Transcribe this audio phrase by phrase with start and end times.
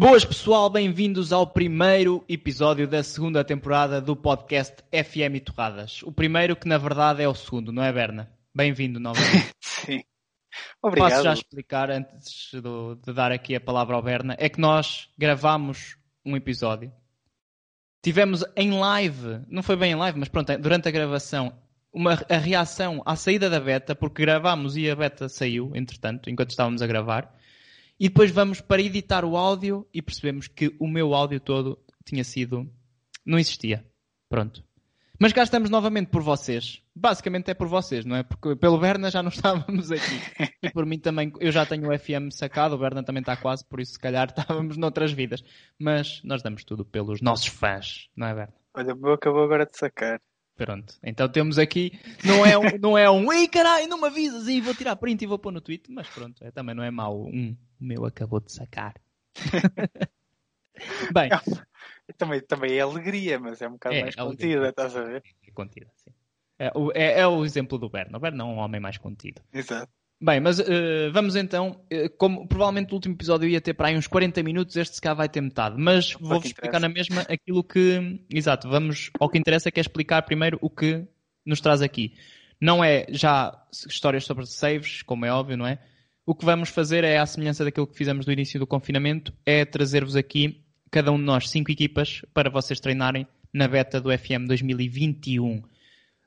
[0.00, 6.02] Boas pessoal, bem-vindos ao primeiro episódio da segunda temporada do podcast FM Torradas.
[6.04, 8.32] O primeiro que na verdade é o segundo, não é Berna?
[8.54, 9.50] Bem-vindo novamente.
[9.60, 10.02] Sim.
[10.82, 11.10] Obrigado.
[11.10, 12.60] Posso já explicar antes de,
[13.04, 14.34] de dar aqui a palavra ao Berna?
[14.38, 16.90] É que nós gravamos um episódio.
[18.02, 21.52] Tivemos em live, não foi bem em live, mas pronto, durante a gravação,
[21.92, 26.52] uma, a reação à saída da beta, porque gravámos e a beta saiu, entretanto, enquanto
[26.52, 27.38] estávamos a gravar.
[28.00, 32.24] E depois vamos para editar o áudio e percebemos que o meu áudio todo tinha
[32.24, 32.66] sido.
[33.26, 33.86] não existia.
[34.26, 34.64] Pronto.
[35.18, 36.82] Mas cá estamos novamente por vocês.
[36.96, 38.22] Basicamente é por vocês, não é?
[38.22, 40.18] Porque pelo Berna já não estávamos aqui.
[40.62, 43.62] E por mim também, eu já tenho o FM sacado, o Berna também está quase,
[43.66, 45.44] por isso se calhar estávamos noutras vidas.
[45.78, 48.54] Mas nós damos tudo pelos nossos fãs, não é, Berna?
[48.72, 50.22] Olha, o meu acabou agora de sacar.
[50.64, 50.94] Pronto.
[51.02, 54.60] Então temos aqui, não é um, não é um, ei caralho, não me avisas e
[54.60, 57.22] vou tirar print e vou pôr no tweet, mas pronto, é, também não é mau.
[57.24, 58.94] Um, o meu acabou de sacar.
[61.14, 61.30] Bem.
[62.18, 65.22] também, também é alegria, mas é um bocado é, mais contida, estás a ver?
[65.46, 66.10] É contida, sim.
[66.58, 68.18] É, é, é, o exemplo do Berno.
[68.18, 69.40] O Berno é um homem mais contido.
[69.54, 69.90] Exato.
[70.22, 71.80] Bem, mas uh, vamos então.
[71.90, 75.00] Uh, como provavelmente o último episódio ia ter para aí uns 40 minutos, este se
[75.00, 75.76] cá vai ter metade.
[75.78, 78.20] Mas vou-vos explicar na mesma aquilo que.
[78.28, 81.06] Exato, vamos ao que interessa, que é explicar primeiro o que
[81.44, 82.12] nos traz aqui.
[82.60, 85.78] Não é já histórias sobre saves, como é óbvio, não é?
[86.26, 89.64] O que vamos fazer é, à semelhança daquilo que fizemos no início do confinamento, é
[89.64, 94.46] trazer-vos aqui, cada um de nós, cinco equipas para vocês treinarem na beta do FM
[94.46, 95.62] 2021.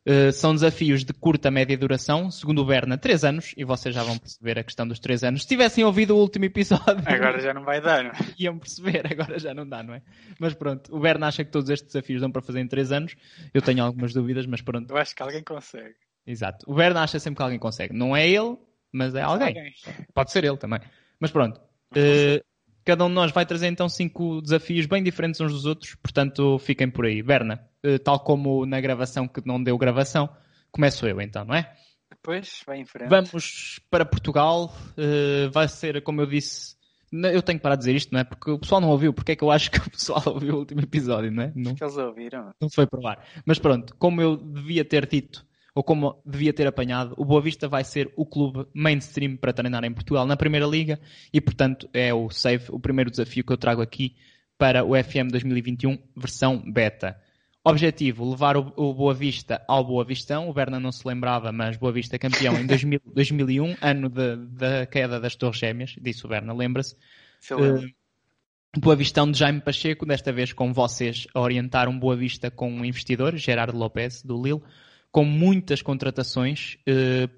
[0.06, 4.04] Uh, são desafios de curta, média duração, segundo o Berna, 3 anos, e vocês já
[4.04, 5.44] vão perceber a questão dos 3 anos.
[5.44, 7.04] Se tivessem ouvido o último episódio.
[7.06, 8.14] Agora já não vai dar, não é?
[8.38, 10.02] Iam perceber, agora já não dá, não é?
[10.38, 13.16] Mas pronto, o Berna acha que todos estes desafios dão para fazer em 3 anos.
[13.54, 14.92] Eu tenho algumas dúvidas, mas pronto.
[14.92, 15.96] Eu acho que alguém consegue.
[16.28, 16.70] Exato.
[16.70, 17.94] O Berna acha sempre que alguém consegue.
[17.94, 18.58] Não é ele,
[18.92, 19.48] mas é alguém.
[19.48, 19.74] alguém.
[20.14, 20.80] Pode ser ele também.
[21.18, 21.62] Mas pronto.
[21.92, 22.44] Uh,
[22.84, 26.58] cada um de nós vai trazer então cinco desafios bem diferentes uns dos outros, portanto
[26.60, 27.22] fiquem por aí.
[27.22, 27.66] Berna,
[28.04, 30.30] tal como na gravação que não deu gravação,
[30.72, 31.74] começo eu então, não é?
[32.10, 33.10] Depois, vai em frente.
[33.10, 34.74] Vamos para Portugal.
[34.92, 36.76] Uh, vai ser, como eu disse,
[37.12, 38.24] eu tenho que parar de dizer isto, não é?
[38.24, 39.14] Porque o pessoal não ouviu.
[39.14, 41.52] Porque é que eu acho que o pessoal ouviu o último episódio, não é?
[41.56, 42.52] Não, eles ouviram.
[42.62, 43.26] Não foi provar.
[43.46, 45.46] Mas pronto, como eu devia ter dito
[45.76, 49.84] ou como devia ter apanhado, o Boa Vista vai ser o clube mainstream para treinar
[49.84, 51.00] em Portugal na Primeira Liga
[51.34, 54.16] e, portanto, é o SAVE, o primeiro desafio que eu trago aqui
[54.56, 57.20] para o FM 2021 versão beta.
[57.66, 60.50] Objetivo, levar o, Boa Vista ao Boa Vistão.
[60.50, 65.20] O Berna não se lembrava, mas Boa Vista campeão em 2000, 2001, ano da queda
[65.20, 65.96] das Torres Gêmeas.
[66.02, 66.96] Disse o Berna, lembra-se.
[67.52, 67.90] Uh,
[68.78, 72.70] Boa Vistão de Jaime Pacheco, desta vez com vocês a orientar um Boa Vista com
[72.70, 74.62] um investidor, Gerardo Lopes, do Lille
[75.14, 76.78] com muitas contratações.
[76.90, 77.30] Uh,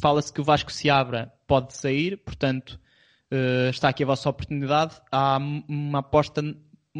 [0.00, 2.78] Fala-se que o Vasco Seabra pode sair, portanto,
[3.32, 5.00] uh, está aqui a vossa oportunidade.
[5.10, 6.42] Há uma aposta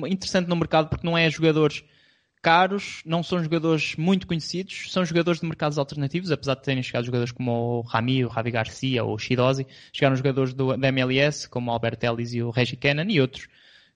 [0.06, 1.84] interessante no mercado porque não é jogadores
[2.42, 7.04] caros, não são jogadores muito conhecidos, são jogadores de mercados alternativos, apesar de terem chegado
[7.04, 11.48] jogadores como o Rami, o Ravi Garcia ou o Shidozi, chegaram jogadores do, da MLS
[11.48, 13.47] como o Albert Ellis e o Reggie Cannon e outros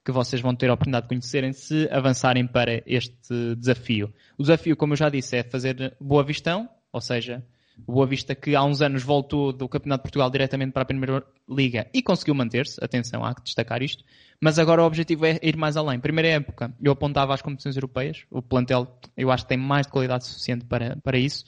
[0.05, 4.15] que vocês vão ter a oportunidade de conhecerem se avançarem para este desafio.
[4.39, 7.45] O desafio, como eu já disse, é fazer Boa Vistão, ou seja,
[7.77, 11.23] Boa Vista que há uns anos voltou do Campeonato de Portugal diretamente para a Primeira
[11.49, 14.03] Liga e conseguiu manter-se, atenção, há que destacar isto,
[14.41, 16.01] mas agora o objetivo é ir mais além.
[16.01, 19.93] Primeira época, eu apontava às competições europeias, o plantel eu acho que tem mais de
[19.93, 21.45] qualidade suficiente para, para isso,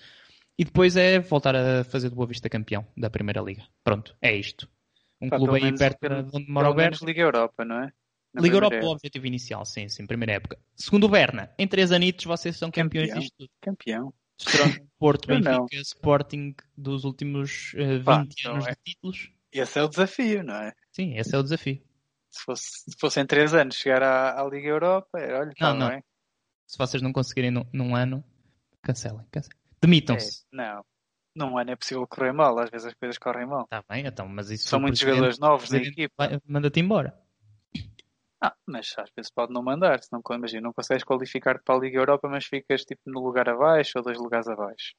[0.58, 3.62] e depois é voltar a fazer do Boa Vista campeão da Primeira Liga.
[3.82, 4.68] Pronto, é isto.
[5.20, 7.04] Um Pá, clube aí perto de onde mora o Berto.
[7.06, 7.92] Liga Europa, não é?
[8.36, 10.58] Liga Europa é o objetivo inicial, sim, sim, primeira época.
[10.76, 13.20] Segundo o Berna, em três anitos vocês são campeões Campeão.
[13.20, 13.50] disto tudo.
[13.60, 14.14] Campeão.
[14.98, 18.70] Porto, Benfica, Sporting dos últimos uh, eh, 20 Pá, anos é.
[18.70, 19.30] de títulos.
[19.52, 20.74] Esse é o desafio, não é?
[20.92, 21.82] Sim, esse é o desafio.
[22.30, 25.70] Se fosse, se fosse em três anos chegar à, à Liga Europa, era, olha, não,
[25.70, 25.78] não.
[25.86, 26.02] não é?
[26.66, 28.22] Se vocês não conseguirem num, num ano,
[28.82, 29.58] cancelem, cancelem.
[29.80, 30.44] Demitam-se.
[30.52, 30.84] É, não.
[31.34, 33.62] Num ano é possível correr mal, às vezes as coisas correm mal.
[33.62, 34.68] Está bem, então, mas isso...
[34.68, 36.42] São muitos jogadores novos na equipa.
[36.44, 37.16] Manda-te embora.
[38.40, 41.78] Ah, mas às vezes pode não mandar, se não, imagina, não consegues qualificar-te para a
[41.78, 44.94] Liga Europa, mas ficas tipo no lugar abaixo ou dois lugares abaixo.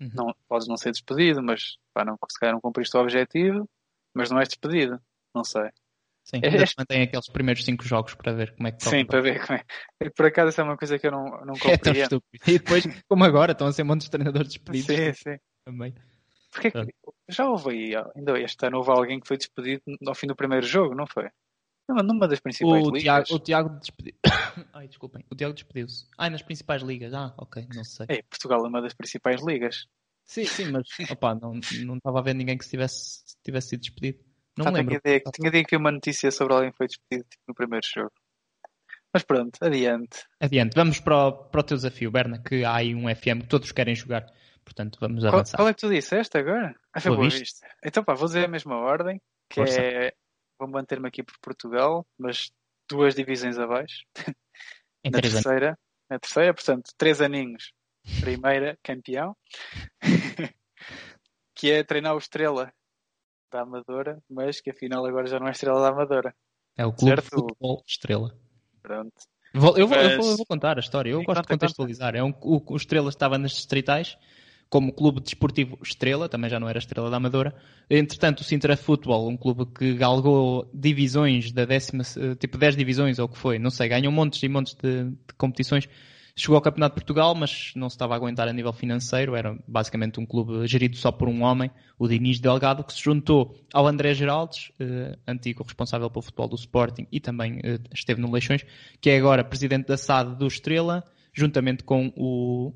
[0.00, 0.10] Uhum.
[0.14, 3.68] Não, podes não ser despedido, mas pá, não, se calhar não cumpriste o objetivo,
[4.14, 5.00] mas não és despedido,
[5.34, 5.70] não sei.
[6.24, 9.44] Sim, é, mantém aqueles primeiros cinco jogos para ver como é que Sim, para ver
[9.44, 10.10] como é.
[10.10, 11.82] Por acaso essa é uma coisa que eu não, não compreendo.
[11.82, 12.44] É tão estúpido.
[12.46, 14.86] E depois, como agora, estão a ser muitos treinadores despedidos.
[14.86, 15.36] Sim, sim.
[15.64, 15.94] Também.
[16.52, 16.94] Porque que,
[17.28, 20.66] já houve aí, ainda este ano houve alguém que foi despedido ao fim do primeiro
[20.66, 21.28] jogo, não foi?
[21.88, 23.02] Numa das principais o ligas.
[23.02, 24.14] Tiago, o Tiago despediu.
[24.72, 25.24] Ai, desculpem.
[25.30, 26.06] O Tiago despediu-se.
[26.16, 27.12] Ai, nas principais ligas.
[27.12, 28.06] Ah, ok, não sei.
[28.08, 29.86] É, Portugal é uma das principais ligas.
[30.24, 34.18] Sim, sim, mas opa, não, não estava a ver ninguém que tivesse, tivesse sido despedido.
[34.56, 34.90] Não me lembro.
[34.90, 37.42] Tinha ideia, que- tinha ideia que vi uma notícia sobre alguém que foi despedido tipo,
[37.48, 38.12] no primeiro jogo.
[39.12, 40.24] Mas pronto, adiante.
[40.40, 43.48] Adiante, vamos para o, para o teu desafio, Berna, que há aí um FM que
[43.48, 44.24] todos querem jogar.
[44.64, 45.56] Portanto, vamos avançar.
[45.58, 46.74] qual é que tu disseste agora?
[46.94, 47.28] Ah, foi Boa.
[47.28, 47.66] Vista.
[47.84, 49.20] Então pá, vou dizer a mesma ordem,
[49.50, 49.80] que Força.
[49.80, 50.14] é...
[50.62, 52.52] Vou manter-me aqui por Portugal, mas
[52.88, 54.04] duas divisões abaixo.
[55.02, 55.42] Em Na três anos.
[55.42, 55.78] terceira,
[56.08, 57.72] na terceira, portanto, três aninhos,
[58.20, 59.36] primeira campeão,
[61.56, 62.72] que é treinar o Estrela
[63.50, 66.32] da Amadora, mas que afinal agora já não é Estrela da Amadora.
[66.76, 67.40] É o Clube de Certo.
[67.40, 68.38] Futebol Estrela.
[68.82, 69.12] Pronto.
[69.52, 71.10] Vou- eu, vou, eu Mas- vou- eu vou contar a história.
[71.10, 72.14] Eu Sim, gosto de conta, contextualizar.
[72.14, 74.16] É um, o, o Estrela estava nas distritais
[74.72, 77.54] como clube desportivo Estrela, também já não era Estrela da Amadora.
[77.90, 83.18] Entretanto, o Sintra Futebol, um clube que galgou divisões da décima, eh, tipo 10 divisões
[83.18, 85.86] ou o que foi, não sei, ganhou montes e montes de, de competições.
[86.34, 89.36] Chegou ao Campeonato de Portugal, mas não se estava a aguentar a nível financeiro.
[89.36, 93.54] Era basicamente um clube gerido só por um homem, o Diniz Delgado, que se juntou
[93.74, 98.32] ao André Geraldes, eh, antigo responsável pelo futebol do Sporting e também eh, esteve no
[98.32, 98.64] Leixões,
[99.02, 101.04] que é agora presidente da SAD do Estrela,
[101.34, 102.72] juntamente com o,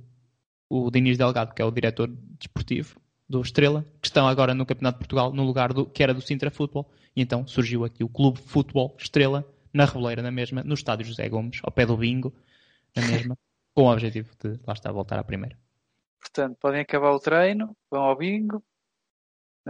[0.69, 2.09] o Diniz Delgado, que é o diretor
[2.39, 6.15] desportivo do Estrela, que estão agora no Campeonato de Portugal, no lugar do, que era
[6.15, 6.91] do Sintra Futebol.
[7.15, 11.29] E então surgiu aqui o Clube Futebol Estrela, na Reboleira, na mesma, no estádio José
[11.29, 12.33] Gomes, ao pé do Bingo,
[12.95, 13.39] na mesma,
[13.75, 15.59] com o objetivo de lá está voltar à primeira.
[16.21, 18.63] Portanto, podem acabar o treino, vão ao bingo,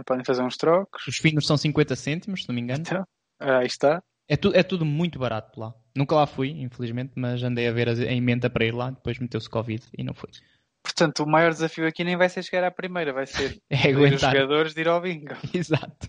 [0.05, 1.05] podem fazer uns trocos.
[1.07, 2.81] Os finos são 50 cêntimos, se não me engano.
[2.81, 3.05] Então,
[3.39, 4.01] ah, aí está.
[4.27, 5.73] É, tu, é tudo muito barato lá.
[5.95, 9.49] Nunca lá fui, infelizmente, mas andei a ver a emenda para ir lá, depois meteu-se
[9.49, 10.29] Covid e não fui.
[10.87, 14.21] Portanto, o maior desafio aqui nem vai ser chegar à primeira, vai ser É os
[14.21, 15.33] jogadores de ir ao bingo.
[15.53, 16.07] Exato.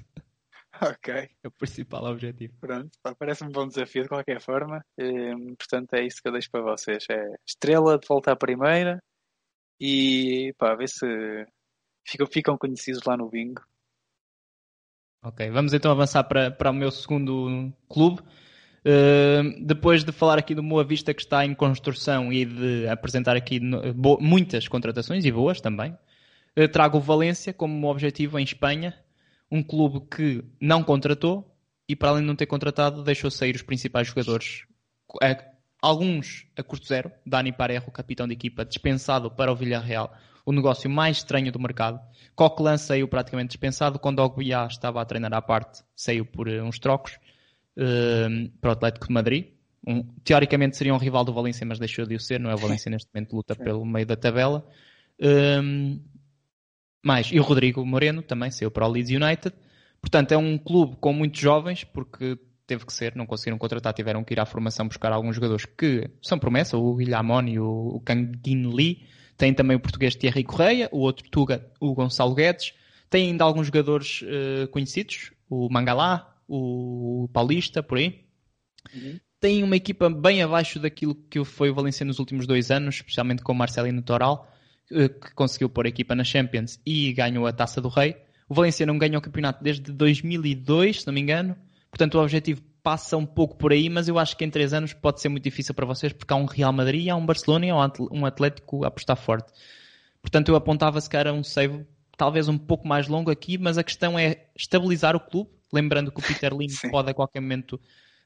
[0.81, 2.55] Ok, É o principal objetivo.
[2.61, 2.91] pronto.
[3.19, 4.81] Parece-me um bom desafio de qualquer forma.
[4.97, 7.05] Hum, portanto, é isso que eu deixo para vocês.
[7.11, 9.03] É estrela de volta à primeira
[9.81, 11.05] e pá, ver se
[12.07, 13.61] ficam, ficam conhecidos lá no bingo.
[15.25, 18.23] Ok, vamos então avançar para, para o meu segundo clube.
[19.61, 23.61] Depois de falar aqui do Boa Vista que está em construção e de apresentar aqui
[24.21, 28.95] muitas contratações e boas também, uh, trago o Valência como objetivo em Espanha,
[29.51, 31.55] um clube que não contratou
[31.89, 34.65] e para além de não ter contratado deixou sair os principais jogadores.
[35.23, 35.37] Eh,
[35.81, 40.13] Alguns a custo zero, Dani Parejo, capitão de equipa, dispensado para o Villarreal,
[40.45, 42.01] o negócio mais estranho do mercado.
[42.35, 46.61] Coquelin saiu praticamente dispensado, quando o Biá estava a treinar à parte, saiu por eh,
[46.61, 47.17] uns trocos
[47.79, 49.47] eh, para o Atlético de Madrid.
[49.87, 52.55] Um- teoricamente seria um rival do Valência, mas deixou de o ser, não é?
[52.55, 54.67] O Valência neste momento luta pelo meio da tabela.
[55.21, 56.01] Um,
[57.03, 59.55] mais, e o Rodrigo Moreno também saiu para o Leeds United.
[60.01, 64.23] Portanto, é um clube com muitos jovens, porque teve que ser, não conseguiram contratar, tiveram
[64.23, 68.71] que ir à formação buscar alguns jogadores que são promessa, o Guilhamon e o, Kangin
[68.75, 69.07] Lee.
[69.37, 72.75] Tem também o português Thierry Correia, o outro Tuga, o Gonçalo Guedes.
[73.09, 78.25] Tem ainda alguns jogadores eh, conhecidos, o Mangalá, o Paulista, por aí.
[79.41, 83.43] Tem uma equipa bem abaixo daquilo que foi o Valencia nos últimos dois anos, especialmente
[83.43, 84.51] com o Marcelino Toral,
[84.91, 88.17] eh, que conseguiu pôr a equipa na Champions e ganhou a Taça do Rei.
[88.49, 91.55] O Valencia não ganhou o campeonato desde 2002, se não me engano.
[91.91, 94.93] Portanto, o objetivo passa um pouco por aí, mas eu acho que em três anos
[94.95, 97.71] pode ser muito difícil para vocês, porque há um Real Madrid, há um Barcelona e
[97.71, 99.53] há um Atl- um Atlético a apostar forte.
[100.23, 101.87] Portanto, eu apontava se calhar um save
[102.19, 106.21] talvez um pouco mais longo aqui, mas a questão é estabilizar o clube, lembrando que
[106.21, 107.81] o Peter Lim pode a qualquer momento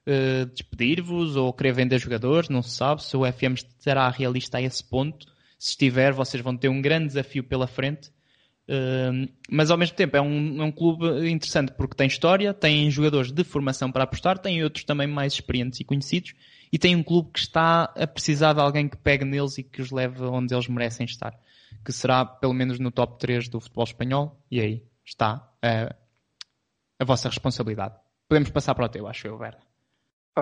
[0.04, 4.62] eh, despedir-vos ou querer vender jogadores, não se sabe se o FM estará realista a
[4.62, 5.26] esse ponto.
[5.56, 8.11] Se estiver, vocês vão ter um grande desafio pela frente.
[8.68, 12.88] Uh, mas ao mesmo tempo é um, é um clube interessante porque tem história, tem
[12.90, 16.32] jogadores de formação para apostar, tem outros também mais experientes e conhecidos
[16.72, 19.82] e tem um clube que está a precisar de alguém que pegue neles e que
[19.82, 21.34] os leve onde eles merecem estar,
[21.85, 25.95] que será pelo menos no top 3 do futebol espanhol e aí está uh,
[26.99, 27.97] a vossa responsabilidade.
[28.29, 29.59] Podemos passar para o teu, acho eu, Vera.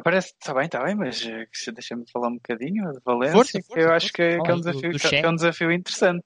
[0.05, 3.61] Parece, está bem, está bem, mas eh, se- deixa-me falar um bocadinho de Valência, Força,
[3.61, 3.97] que força, eu força.
[3.97, 6.25] acho que, é- que é um do- desafio, do que é um desafio interessante.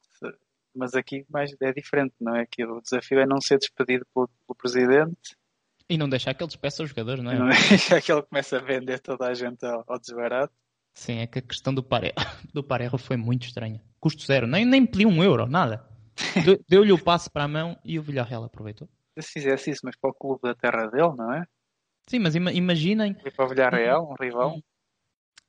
[0.76, 2.44] Mas aqui mais é diferente, não é?
[2.46, 5.36] Que o desafio é não ser despedido pelo, pelo presidente,
[5.88, 7.38] E não deixar que ele despeça os jogadores, não é?
[7.38, 7.48] não?
[7.88, 10.52] Já que ele começa a vender toda a gente ao, ao desbarato.
[10.92, 12.12] Sim, é que a questão do Parejo,
[12.52, 13.80] do Parejo foi muito estranha.
[14.04, 15.82] Custo zero, nem, nem pediu um euro, nada.
[16.44, 18.86] Deu- Deu-lhe o passe para a mão e o Villarreal aproveitou.
[19.18, 21.46] Se fizesse isso, mas para o clube da terra dele, não é?
[22.06, 24.58] Sim, mas ima- imaginem, E para o Villarreal, um rival.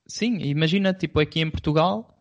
[0.08, 2.18] sim, imagina tipo aqui em Portugal,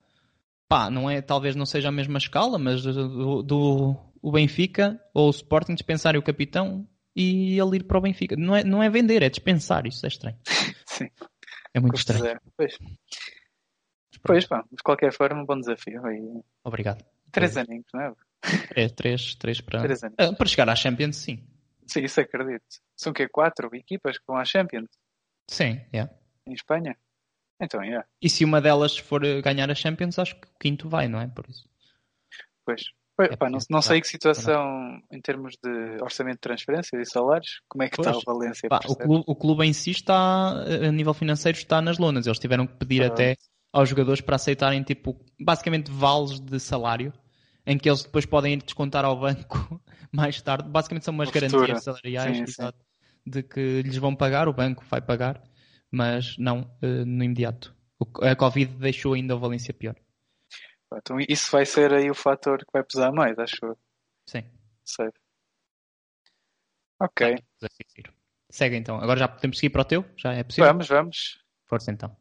[0.69, 5.29] pá, não é, talvez não seja a mesma escala, mas do, do o Benfica ou
[5.29, 8.35] o Sporting dispensarem o capitão e ele ir para o Benfica.
[8.37, 10.37] Não é, não é vender, é dispensar, isso é estranho.
[10.89, 11.09] Sim,
[11.73, 12.41] É muito custo estranho.
[14.25, 14.47] Pois.
[14.47, 16.01] Pois, pá, de qualquer forma, um bom desafio.
[16.11, 17.05] E Obrigado.
[17.31, 18.13] três aninhos, não é?
[18.69, 20.17] Três, três, três para, Três anos.
[20.19, 21.47] Ah, para chegar à Champions, sim.
[21.87, 22.65] Sim, isso acredito.
[22.97, 23.29] São o quê?
[23.29, 24.89] Quatro equipas que vão à Champions?
[25.49, 26.13] Sim, yeah.
[26.47, 26.97] Em Espanha?
[27.61, 27.87] Então, é.
[27.87, 28.09] Yeah.
[28.21, 31.27] E se uma delas for ganhar a Champions, acho que o quinto vai, não é?
[31.27, 31.69] Por isso.
[32.65, 32.83] Pois.
[33.21, 37.61] É pá, não, não, sei que situação em termos de orçamento de transferência e salários,
[37.69, 38.69] como é que pois, está o Valência?
[38.69, 42.27] Pá, o, clube, o, clube, em si está, a nível financeiro, está nas lonas.
[42.27, 43.07] Eles tiveram que pedir ah.
[43.07, 43.37] até
[43.75, 47.13] aos jogadores para aceitarem, tipo, basicamente vales de salário,
[47.67, 50.69] em que eles depois podem ir descontar ao banco mais tarde.
[50.69, 52.71] Basicamente são umas garantias salariais sim, sim.
[53.27, 55.43] de que lhes vão pagar, o banco vai pagar,
[55.91, 57.75] mas não uh, no imediato.
[58.23, 59.97] A Covid deixou ainda o Valência pior.
[60.95, 63.77] Então isso vai ser aí o fator que vai pesar mais, acho eu.
[64.29, 64.45] Sim.
[64.85, 65.09] Sei.
[67.01, 67.35] Ok.
[68.51, 69.01] Segue então.
[69.01, 70.05] Agora já podemos seguir para o teu?
[70.17, 70.69] Já é possível?
[70.71, 71.45] Vamos, vamos.
[71.67, 72.17] Força então.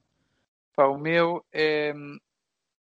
[0.75, 1.93] Pá, o meu é...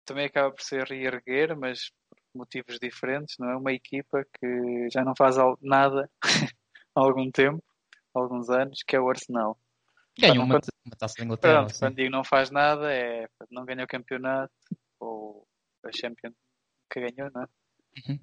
[0.06, 3.56] também acaba por ser reerguer, mas por motivos diferentes, não é?
[3.58, 6.10] Uma equipa que já não faz nada
[6.96, 7.64] há algum tempo,
[8.14, 9.58] há alguns anos, que é o Arsenal.
[10.20, 11.66] Ganhou uma, uma taça Inglaterra.
[11.66, 14.54] Pronto, quando digo não faz nada, é não ganha o campeonato
[15.00, 15.48] ou
[15.86, 16.36] a Champions
[16.92, 17.48] que ganhou, não é?
[18.08, 18.20] Uhum.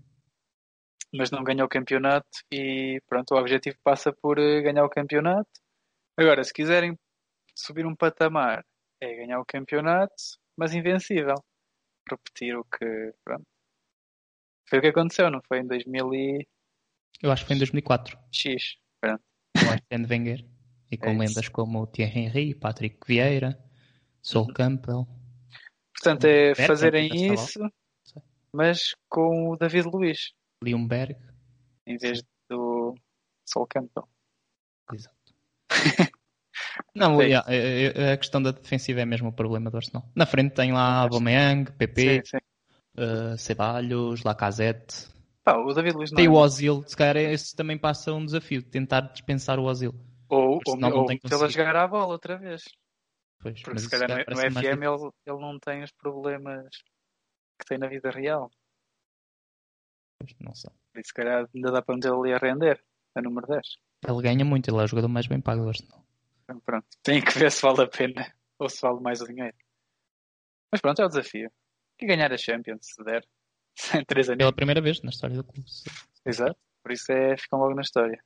[1.15, 5.49] Mas não ganhou o campeonato e pronto, o objetivo passa por eh, ganhar o campeonato.
[6.17, 6.99] Agora, se quiserem
[7.55, 8.65] subir um patamar,
[9.01, 10.15] é ganhar o campeonato,
[10.57, 11.37] mas invencível.
[12.09, 13.47] Repetir o que, pronto.
[14.69, 16.49] Foi o que aconteceu, não foi em 2000 e...
[17.23, 18.19] Eu acho que foi em 2004.
[18.33, 19.23] X, pronto.
[19.59, 20.45] Com Arsene Wenger.
[20.91, 23.59] E com é lendas como Thierry Henry, Patrick Vieira,
[24.23, 24.55] Sol uhum.
[24.55, 25.07] Campbell.
[25.95, 27.61] Portanto, é fazerem isso,
[28.53, 30.33] mas com o David Luiz.
[30.63, 31.17] Leonberg.
[31.87, 32.95] Em vez do
[33.49, 34.09] Sol Campbell.
[34.93, 35.35] Exato.
[36.95, 40.09] Não, é a questão da defensiva é mesmo o problema do Arsenal.
[40.15, 43.03] Na frente tem lá Aubameyang, PP, sim, sim.
[43.03, 45.09] Uh, Ceballos, Lacazette.
[45.45, 46.29] Pá, o David Luiz não Tem é...
[46.29, 49.95] o Ozil, se calhar esse também passa um desafio, tentar dispensar o Ozil.
[50.29, 52.65] Ou, ou, ou metê-lo a jogar à bola outra vez.
[53.39, 56.69] Pois, Porque se calhar no, no FM ele, ele não tem os problemas
[57.59, 58.51] que tem na vida real.
[60.19, 60.73] Pois, não sei.
[60.97, 62.83] E se calhar ainda dá para meter ali a render,
[63.15, 63.63] a número 10.
[64.09, 66.06] Ele ganha muito, ele é o jogador mais bem pago do Arsenal.
[66.47, 69.57] Então, pronto, tem que ver se vale a pena ou se vale mais o dinheiro.
[70.73, 71.51] Mas pronto, é o desafio.
[71.99, 73.25] Que ganhar a Champions, se der.
[73.95, 74.39] Em três anos.
[74.39, 75.69] Pela primeira vez na história do clube.
[76.25, 78.19] Exato, por isso é, ficam logo na história.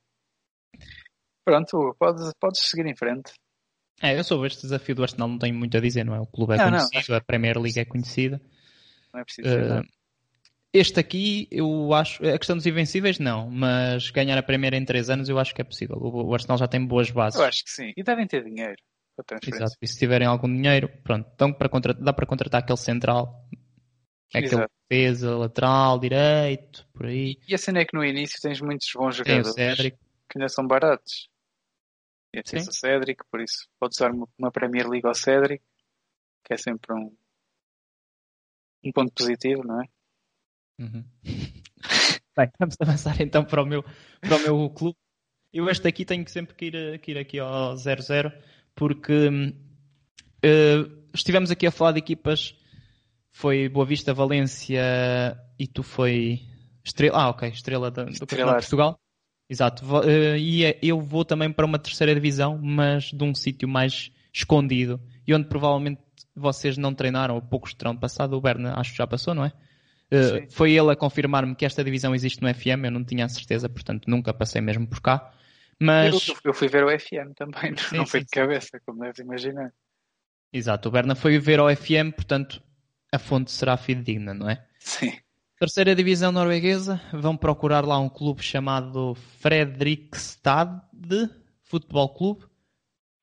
[1.43, 3.33] Pronto, podes, podes seguir em frente.
[4.01, 6.19] É, eu sobre este desafio do Arsenal não tenho muito a dizer, não é?
[6.19, 8.41] O clube é não, conhecido, não, a Premier League é conhecida.
[9.13, 9.83] Não é preciso uh,
[10.73, 12.25] Este aqui, eu acho.
[12.25, 13.49] A questão dos invencíveis, não.
[13.49, 15.97] Mas ganhar a Premier em 3 anos, eu acho que é possível.
[15.97, 17.39] O Arsenal já tem boas bases.
[17.39, 17.93] Eu acho que sim.
[17.95, 18.77] E devem ter dinheiro
[19.25, 19.75] para Exato.
[19.81, 21.29] E se tiverem algum dinheiro, pronto.
[21.33, 23.47] Então para contratar, dá para contratar aquele central.
[24.33, 27.37] Aquele defesa, lateral, direito, por aí.
[27.47, 31.29] E a cena é que no início tens muitos bons jogadores que ainda são baratos.
[32.33, 35.61] E tens o Cédric, por isso podes usar uma Premier League ao Cédric,
[36.45, 37.13] que é sempre um,
[38.85, 39.85] um ponto positivo, não é?
[40.81, 41.03] Uhum.
[42.35, 43.83] Bem, vamos avançar então para o meu,
[44.19, 44.97] para o meu clube.
[45.53, 48.33] Eu este aqui tenho que sempre que ir, que ir aqui ao 0-0
[48.73, 52.55] porque uh, estivemos aqui a falar de equipas
[53.31, 54.81] foi Boa Vista, Valência
[55.59, 56.41] e tu foi
[56.83, 58.99] Estrela, ah ok, Estrela do, do Campeonato de Portugal.
[59.49, 59.85] Exato.
[59.85, 64.11] Uh, e é, eu vou também para uma terceira divisão, mas de um sítio mais
[64.33, 66.01] escondido e onde provavelmente
[66.33, 68.33] vocês não treinaram, ou poucos terão passado.
[68.33, 69.51] O Berna acho que já passou, não é?
[70.11, 73.29] Uh, foi ele a confirmar-me que esta divisão existe no FM, eu não tinha a
[73.29, 75.33] certeza, portanto nunca passei mesmo por cá.
[75.79, 76.27] Mas...
[76.27, 79.71] Eu, eu fui ver o FM também, sim, não foi de cabeça, como deves imaginar.
[80.51, 82.61] Exato, o Berna foi ver ao FM, portanto
[83.11, 84.65] a fonte será fidedigna, não é?
[84.79, 85.13] Sim.
[85.57, 90.81] Terceira divisão norueguesa, vão procurar lá um clube chamado Fredrikstad
[91.63, 92.45] Futebol Clube.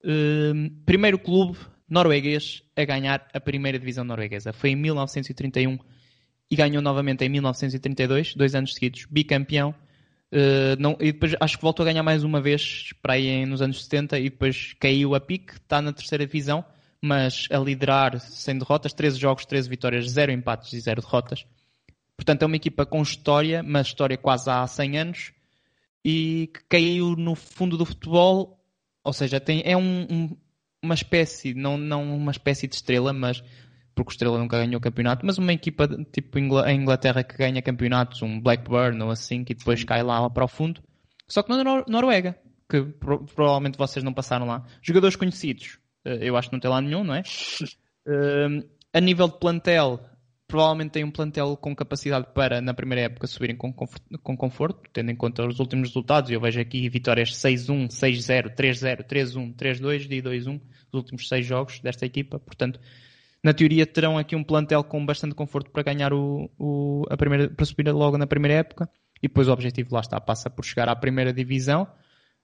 [0.04, 4.52] Uh, primeiro clube norueguês a ganhar a primeira divisão norueguesa.
[4.52, 5.78] Foi em 1931
[6.50, 9.74] e ganhou novamente em 1932, dois anos seguidos, bicampeão.
[10.30, 13.62] Uh, não, e depois acho que voltou a ganhar mais uma vez para aí nos
[13.62, 16.64] anos 70 e depois caiu a pique, está na terceira divisão,
[17.00, 21.46] mas a liderar sem derrotas, 13 jogos, 13 vitórias, 0 empates e 0 derrotas.
[22.16, 25.32] Portanto, é uma equipa com história, mas história quase há 100 anos,
[26.04, 28.58] e que caiu no fundo do futebol,
[29.04, 30.36] ou seja, tem, é um, um,
[30.82, 33.42] uma espécie, não, não uma espécie de estrela, mas
[33.98, 38.22] porque o Estrela nunca ganhou campeonato, mas uma equipa tipo a Inglaterra que ganha campeonatos,
[38.22, 40.80] um Blackburn ou assim, que depois cai lá para o fundo.
[41.26, 42.38] Só que na Nor Noruega,
[42.70, 44.64] que pro provavelmente vocês não passaram lá.
[44.80, 47.22] Jogadores conhecidos, eh, eu acho que não tem lá nenhum, não é?
[48.06, 48.64] Uh,
[48.94, 50.00] a nível de plantel,
[50.46, 54.88] provavelmente têm um plantel com capacidade para, na primeira época, subirem com conforto, com conforto
[54.92, 56.30] tendo em conta os últimos resultados.
[56.30, 60.60] Eu vejo aqui vitórias 6-1, 6-0, 3-0, 3-1, 3-2 e 2-1,
[60.92, 62.38] os últimos seis jogos desta equipa.
[62.38, 62.78] Portanto,
[63.42, 67.48] na teoria terão aqui um plantel com bastante conforto para ganhar o, o, a primeira,
[67.48, 68.88] para subir logo na primeira época.
[69.22, 71.88] E depois o objetivo lá está, passa por chegar à primeira divisão,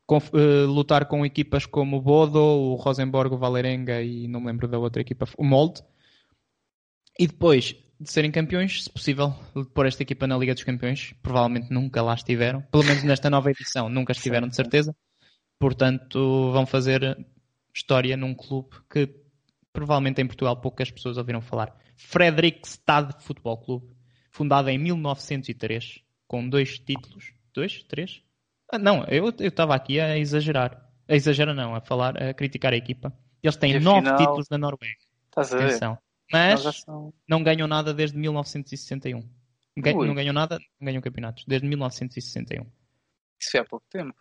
[0.06, 4.46] com, uh, lutar com equipas como o Bodo, o Rosenborg, o Valerenga e não me
[4.46, 5.82] lembro da outra equipa, o Molde.
[7.18, 9.32] E depois de serem campeões, se possível,
[9.72, 11.14] pôr esta equipa na Liga dos Campeões.
[11.22, 12.60] Provavelmente nunca lá estiveram.
[12.62, 14.94] Pelo menos nesta nova edição, nunca estiveram de certeza.
[15.58, 17.16] Portanto, vão fazer
[17.72, 19.23] história num clube que
[19.74, 21.76] provavelmente em Portugal poucas pessoas ouviram falar.
[21.96, 23.94] Fredrikstad Futebol Clube,
[24.30, 27.34] fundado em 1903, com dois títulos.
[27.52, 27.82] Dois?
[27.82, 28.22] Três?
[28.72, 30.80] Ah, não, eu estava aqui a exagerar.
[31.06, 33.12] A exagerar não, a falar, a criticar a equipa.
[33.42, 34.16] Eles têm nove final...
[34.16, 34.96] títulos na Noruega.
[35.26, 35.78] Estás a ver?
[36.32, 37.12] Mas são...
[37.28, 39.28] não ganham nada desde 1961.
[39.76, 41.44] Não ganham nada, não ganham campeonatos.
[41.46, 42.64] Desde 1961.
[43.38, 44.14] Isso é há pouco tempo.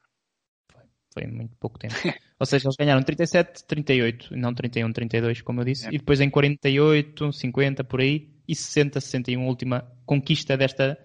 [1.13, 1.93] Foi, muito pouco tempo.
[2.39, 5.87] Ou seja, eles ganharam 37, 38, não 31, 32, como eu disse.
[5.87, 5.89] É.
[5.89, 8.33] E depois em 48, 50, por aí.
[8.47, 10.97] E 60, 61, última conquista desta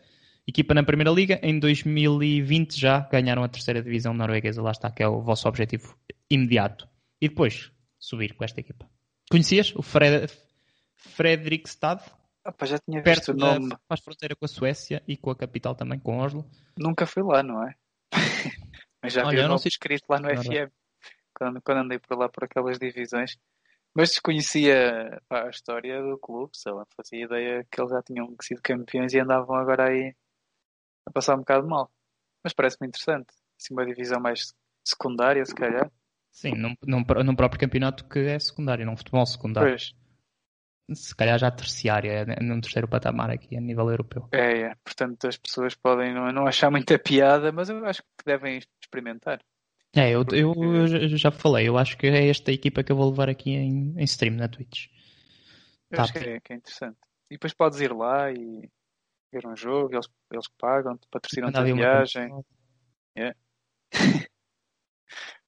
[0.46, 1.38] equipa na Primeira Liga.
[1.42, 4.62] Em 2020 já ganharam a terceira divisão norueguesa.
[4.62, 5.94] Lá está, que é o vosso objetivo
[6.30, 6.88] imediato.
[7.20, 8.88] E depois subir com esta equipa.
[9.30, 10.32] Conhecias o Fred,
[10.96, 12.02] Fredrikstad.
[12.46, 13.68] Opa, já tinha visto o nome.
[13.68, 16.48] Da, faz fronteira com a Suécia e com a capital também, com Oslo.
[16.76, 17.74] Nunca fui lá, não é?
[19.02, 20.72] Mas já Olha, vi o nome escrito lá no FM,
[21.34, 23.36] quando, quando andei por lá por aquelas divisões.
[23.94, 28.34] Mas desconhecia pá, a história do clube, sei lá, fazia ideia que eles já tinham
[28.40, 30.14] sido campeões e andavam agora aí
[31.06, 31.90] a passar um bocado mal.
[32.44, 33.34] Mas parece-me interessante.
[33.58, 35.90] Assim, uma divisão mais secundária, se calhar.
[36.30, 39.70] Sim, num, num, num próprio campeonato que é secundário, num futebol secundário.
[39.70, 39.94] Pois
[40.94, 44.28] se calhar já terciária, é num terceiro patamar aqui a nível europeu.
[44.32, 44.74] É, é.
[44.84, 49.40] portanto as pessoas podem não, não achar muita piada, mas eu acho que devem experimentar.
[49.94, 53.10] É, eu, eu, eu, já falei, eu acho que é esta equipa que eu vou
[53.10, 54.86] levar aqui em, em stream na Twitch.
[55.90, 56.02] Eu tá.
[56.04, 56.98] acho que é, que é, interessante.
[57.30, 58.68] E depois podes ir lá e
[59.32, 62.30] ver um jogo, eles, eles pagam, patrocinam a viagem.
[63.16, 63.36] Yeah.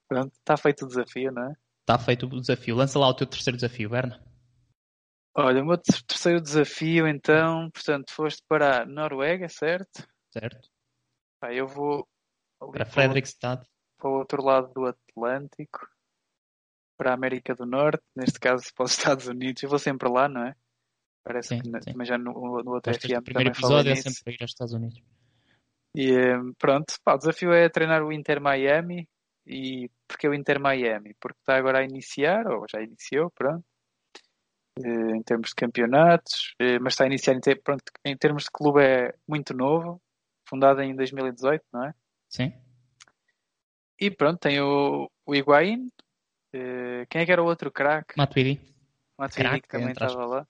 [0.09, 1.53] Pronto, está feito o desafio, não é?
[1.83, 2.77] Está feito o desafio.
[2.77, 4.21] Lança lá o teu terceiro desafio, Berna.
[5.35, 10.07] Olha, o meu terceiro desafio, então, portanto, foste para a Noruega, certo?
[10.33, 10.69] Certo.
[11.41, 12.07] Pá, eu vou
[12.73, 13.65] para Fredrikstad.
[13.97, 15.89] Para o outro lado do Atlântico,
[16.99, 19.63] para a América do Norte, neste caso para os Estados Unidos.
[19.63, 20.55] Eu vou sempre lá, não é?
[21.23, 21.93] Parece sim, que sim.
[21.95, 25.01] mas já no, no outro FM o primeiro episódio é sempre ir aos Estados Unidos.
[25.95, 26.13] E
[26.59, 29.09] pronto, pá, o desafio é treinar o Inter Miami.
[29.47, 31.15] E porque o Inter Miami?
[31.21, 33.70] Porque está agora a iniciar, ou já iniciou, pronto eh,
[34.79, 38.51] em termos de campeonatos, eh, mas está a iniciar em, ter, pronto, em termos de
[38.51, 40.01] clube é muito novo,
[40.49, 41.95] fundado em 2018, não é?
[42.29, 42.53] Sim.
[43.99, 45.91] E pronto, tem o, o Higuaín,
[46.53, 48.15] eh, quem é que era o outro craque?
[48.17, 48.61] Matuidi.
[49.19, 50.47] Matuidi que também estava lá.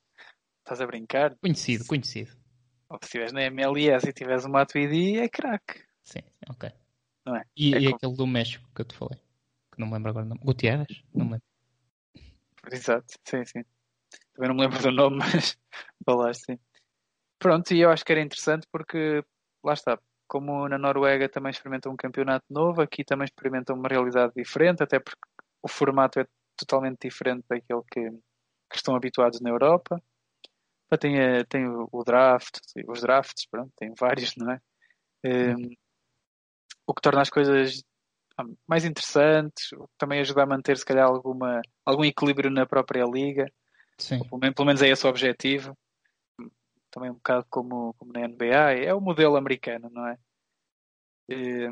[0.60, 1.34] Estás a brincar?
[1.40, 2.30] Conhecido, conhecido.
[2.88, 5.84] Ou se estiveres na MLS e tiveres o Matuidi, é craque.
[6.02, 6.70] Sim, ok.
[7.26, 7.44] Não é?
[7.56, 7.96] E, é e como...
[7.96, 9.18] aquele do México que eu te falei?
[9.72, 10.40] Que não me lembro agora o nome.
[10.44, 11.02] Gutierrez?
[11.14, 11.46] Não me lembro.
[12.70, 13.64] Exato, sim, sim.
[14.40, 15.58] Também não me lembro do nome, mas
[16.02, 16.58] falaste sim.
[17.38, 19.22] Pronto, e eu acho que era interessante porque,
[19.62, 24.32] lá está, como na Noruega também experimentam um campeonato novo, aqui também experimentam uma realidade
[24.34, 25.20] diferente, até porque
[25.62, 26.26] o formato é
[26.56, 30.02] totalmente diferente daquele que, que estão habituados na Europa.
[30.98, 34.60] Tem, eh, tem o draft, os drafts, pronto, tem vários, não é?
[35.22, 35.70] Um,
[36.86, 37.84] o que torna as coisas
[38.38, 43.46] ah, mais interessantes, também ajuda a manter se calhar alguma, algum equilíbrio na própria liga.
[44.00, 44.20] Sim.
[44.28, 45.76] Pelo menos é esse o objetivo.
[46.90, 48.72] Também um bocado como, como na NBA.
[48.84, 50.16] É o modelo americano, não é?
[51.28, 51.68] E,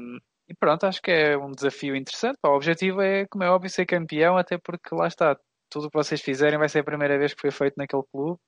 [0.48, 2.38] e pronto, acho que é um desafio interessante.
[2.44, 5.36] O objetivo é, como é óbvio, ser campeão, até porque lá está.
[5.70, 8.38] Tudo o que vocês fizerem vai ser a primeira vez que foi feito naquele clube.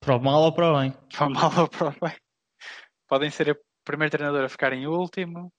[0.00, 0.92] Para o mal ou para o bem?
[1.14, 2.16] Para o mal ou para o bem.
[3.06, 5.52] Podem ser o primeiro treinador a ficar em último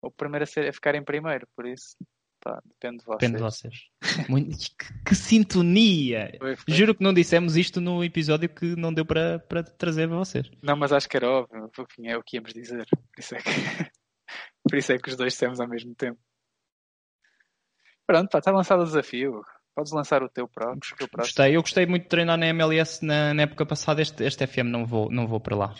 [0.00, 1.96] ou o primeiro a, ser, a ficar em primeiro, por isso.
[2.42, 3.20] Pá, depende de vocês.
[3.20, 4.28] Depende de vocês.
[4.28, 6.36] Muito, que, que, sintonia!
[6.40, 6.74] Foi, foi.
[6.74, 10.50] Juro que não dissemos isto no episódio que não deu para, para trazer para vocês.
[10.60, 11.70] Não, mas acho que era óbvio.
[12.04, 12.84] É o que íamos dizer.
[12.90, 13.44] Por isso é que,
[14.68, 16.18] por isso é que os dois dissemos ao mesmo tempo.
[18.04, 19.40] Pronto, pá, está lançado o desafio.
[19.72, 20.96] Podes lançar o teu próprio.
[20.98, 21.56] Teu gostei.
[21.56, 24.02] Eu gostei muito de treinar na MLS na, na época passada.
[24.02, 25.74] Este, este FM não vou, não vou para lá.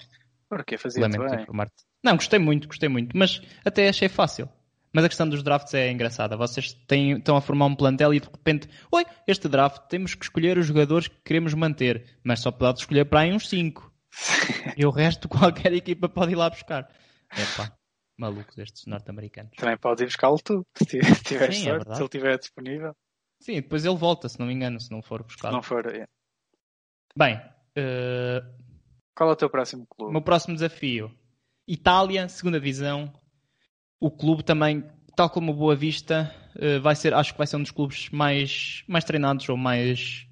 [0.49, 0.79] Porquê?
[0.79, 1.19] Fazia bem.
[2.05, 3.17] Não, gostei muito, gostei muito.
[3.17, 4.49] Mas até achei fácil.
[4.93, 6.37] Mas a questão dos drafts é engraçada.
[6.37, 10.25] Vocês têm, estão a formar um plantel e de repente, oi, este draft temos que
[10.25, 13.91] escolher os jogadores que queremos manter, mas só pode escolher para aí uns 5.
[14.77, 16.89] e o resto qualquer equipa pode ir lá buscar.
[17.57, 17.73] Pá,
[18.19, 19.57] malucos estes norte-americanos.
[19.57, 20.85] Também pode ir buscá-lo tu, se
[21.25, 22.97] tiver Sim, é sorte, é se ele estiver disponível.
[23.41, 25.49] Sim, depois ele volta, se não me engano, se não for buscar.
[25.49, 26.07] Se não for, é.
[27.17, 28.41] Bem, uh...
[29.17, 30.11] qual é o teu próximo clube?
[30.11, 31.11] O meu próximo desafio.
[31.67, 33.13] Itália, segunda divisão.
[34.03, 34.83] O clube também,
[35.15, 38.11] tal como o Boa Vista, uh, vai ser, acho que vai ser um dos clubes
[38.11, 40.27] mais, mais treinados ou mais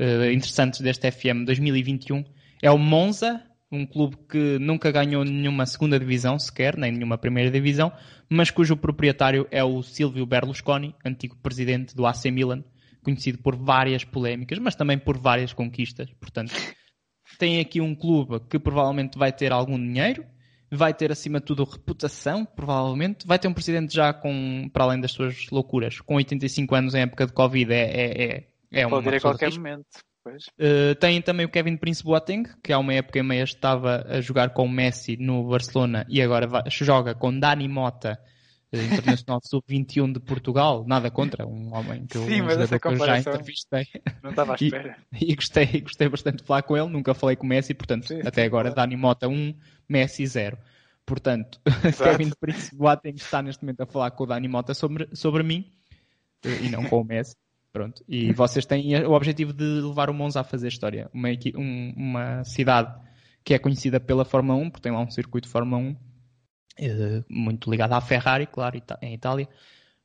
[0.00, 2.24] uh, interessantes deste FM 2021.
[2.62, 7.50] É o Monza, um clube que nunca ganhou nenhuma segunda divisão sequer, nem nenhuma primeira
[7.50, 7.92] divisão,
[8.30, 12.64] mas cujo proprietário é o Silvio Berlusconi, antigo presidente do AC Milan,
[13.02, 16.10] conhecido por várias polémicas, mas também por várias conquistas.
[16.18, 16.54] Portanto,
[17.38, 20.24] tem aqui um clube que provavelmente vai ter algum dinheiro,
[20.72, 25.00] vai ter acima de tudo reputação, provavelmente, vai ter um presidente já com, para além
[25.00, 29.02] das suas loucuras, com 85 anos em época de Covid, é, é, é, é uma
[29.02, 29.84] Pode ir a qualquer momento.
[30.26, 34.20] Uh, tem também o Kevin Prince Boateng, que há uma época e meia estava a
[34.20, 38.18] jogar com o Messi no Barcelona e agora vai, joga com Dani Mota,
[38.72, 40.84] uh, internacional sub-21 de Portugal.
[40.86, 43.84] Nada contra, um homem que, Sim, eu, mas essa eu já entrevistei.
[44.22, 44.96] Não estava à espera.
[45.20, 48.06] E, e, gostei, gostei bastante de falar com ele, nunca falei com o Messi, portanto,
[48.06, 48.88] sim, até agora claro.
[48.88, 49.54] Dani Mota 1,
[49.92, 50.58] Messi 0.
[51.04, 51.60] Portanto,
[51.98, 55.70] Kevin Prince Boateng está neste momento a falar com o Dani Mota sobre, sobre mim
[56.44, 57.36] uh, e não com o Messi.
[57.72, 58.02] Pronto.
[58.08, 61.10] E vocês têm o objetivo de levar o Monza a fazer história.
[61.12, 62.98] Uma, um, uma cidade
[63.44, 65.96] que é conhecida pela Fórmula 1, porque tem lá um circuito de Fórmula 1
[66.78, 69.48] eh, muito ligado à Ferrari, claro, em Itália.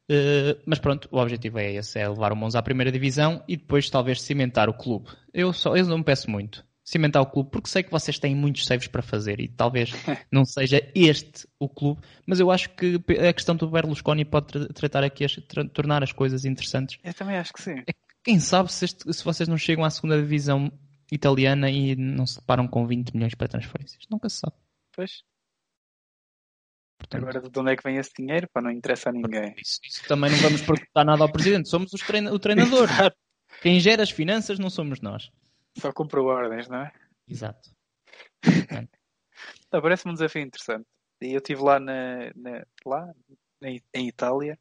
[0.09, 3.57] Uh, mas pronto, o objetivo é esse, é levar o Monza à primeira divisão e
[3.57, 5.09] depois talvez cimentar o clube.
[5.33, 8.65] Eu, só, eu não peço muito cimentar o clube, porque sei que vocês têm muitos
[8.65, 9.91] saves para fazer e talvez
[10.31, 12.95] não seja este o clube, mas eu acho que
[13.27, 16.97] a questão do Berlusconi pode tra tratar aqui, as, tra tornar as coisas interessantes.
[17.03, 17.79] Eu também acho que sim.
[17.79, 17.91] É,
[18.23, 20.71] quem sabe se, este, se, vocês não chegam à segunda divisão
[21.11, 24.03] italiana e não se deparam com 20 milhões para transferências.
[24.09, 24.55] Nunca se sabe.
[24.95, 25.23] Pois.
[26.97, 28.47] Portanto, Agora, de onde é que vem esse dinheiro?
[28.51, 29.53] Para não interessa a ninguém.
[29.57, 31.67] Isso, isso também não vamos perguntar nada ao presidente.
[31.67, 32.87] Somos treina o treinador.
[33.61, 35.29] Quem gera as finanças não somos nós.
[35.77, 36.91] Só cumpre ordens, não é?
[37.27, 37.69] Exato.
[38.43, 40.85] Então, Parece-me um desafio interessante.
[41.21, 43.13] E eu estive lá, na, na lá
[43.61, 44.57] em Itália,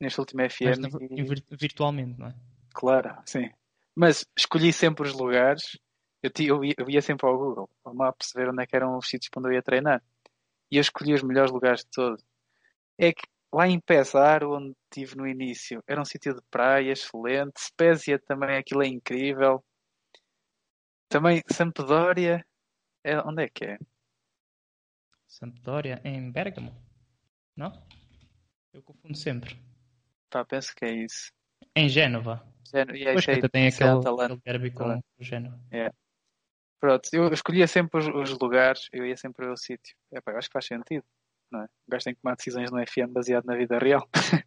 [0.00, 0.80] neste último FM.
[0.80, 1.56] Mas, e...
[1.56, 2.34] Virtualmente, não é?
[2.72, 3.50] Claro, sim.
[3.94, 5.78] Mas escolhi sempre os lugares.
[6.22, 8.96] Eu, eu, ia, eu ia sempre ao Google, ao mapa, perceber onde é que eram
[8.96, 10.02] os sítios para onde eu ia treinar.
[10.70, 12.24] E eu escolhi os melhores lugares de todos.
[12.98, 17.60] É que lá em Pesar, onde estive no início, era um sítio de praia excelente.
[17.60, 19.64] Spezia também, aquilo é incrível.
[21.10, 22.46] Também Sampdoria.
[23.02, 23.78] É, onde é que é?
[25.26, 26.72] Sampdoria em Bergamo?
[27.56, 27.72] Não?
[28.72, 29.60] Eu confundo sempre.
[30.30, 31.32] Pá, penso que é isso.
[31.74, 32.46] Em Génova.
[32.64, 32.96] Génova.
[32.96, 35.60] Yeah, pois que tem aquele, aquele derby com Génova.
[35.72, 35.92] Yeah.
[36.78, 39.96] Pronto, eu escolhia sempre os, os lugares, eu ia sempre ao sítio.
[40.12, 41.04] É, pá, acho que faz sentido.
[41.50, 41.64] Não é?
[41.64, 44.08] O gajo tem que tomar decisões no FM baseado na vida real.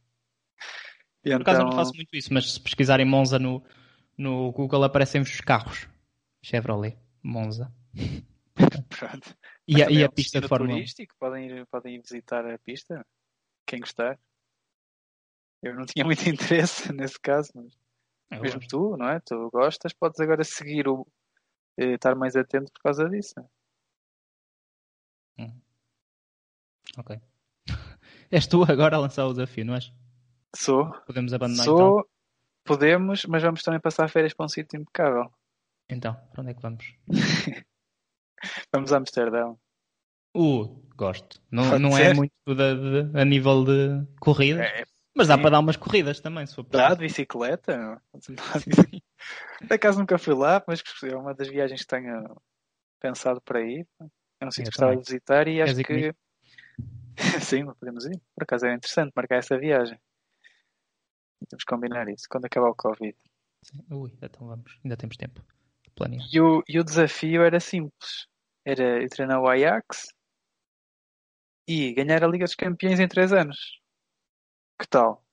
[1.21, 1.41] Por então...
[1.41, 3.62] acaso eu não faço muito isso, mas se pesquisarem Monza no,
[4.17, 5.92] no Google aparecem-vos os carros.
[6.43, 7.73] Chevrolet, Monza.
[8.89, 9.36] Pronto.
[9.65, 13.06] E a, e a pista de Fórmula turístico, podem ir, podem ir visitar a pista,
[13.65, 14.19] quem gostar.
[15.62, 17.73] Eu não tinha muito interesse nesse caso, mas
[18.29, 18.69] Eu mesmo gosto.
[18.69, 19.19] tu, não é?
[19.21, 21.08] Tu gostas, podes agora seguir o.
[21.77, 23.34] Eh, estar mais atento por causa disso.
[25.39, 25.60] Hum.
[26.97, 27.19] Ok.
[28.29, 29.91] És tu agora a lançar o desafio, não és?
[30.53, 30.91] Sou.
[31.06, 31.99] Podemos abandonar Sou.
[31.99, 32.10] Então?
[32.65, 35.34] Podemos, mas vamos também passar férias para um sítio impecável.
[35.89, 36.96] Então, para onde é que vamos?
[38.74, 39.60] vamos a Amsterdão.
[40.36, 41.41] Uh, gosto.
[41.52, 42.54] Não, não é muito de,
[43.12, 45.41] de, a nível de corridas, é, mas dá sim.
[45.41, 46.89] para dar umas corridas também, se for para.
[46.89, 48.02] Dá de bicicleta?
[49.67, 52.41] Por acaso nunca fui lá, mas é uma das viagens que tenho
[53.00, 53.88] pensado para ir.
[54.39, 56.13] É um sítio que gostava de visitar e acho que.
[57.41, 58.19] sim, podemos ir.
[58.34, 60.00] Por acaso é interessante marcar essa viagem.
[61.48, 63.15] Temos que combinar isso quando acabar o Covid.
[63.63, 63.86] Sim.
[63.91, 65.43] Ui, então vamos, ainda temos tempo
[66.32, 68.27] E o, e o desafio era simples.
[68.65, 70.08] Era treinar o Ajax
[71.67, 73.79] e ganhar a Liga dos Campeões em 3 anos.
[74.79, 75.23] Que tal?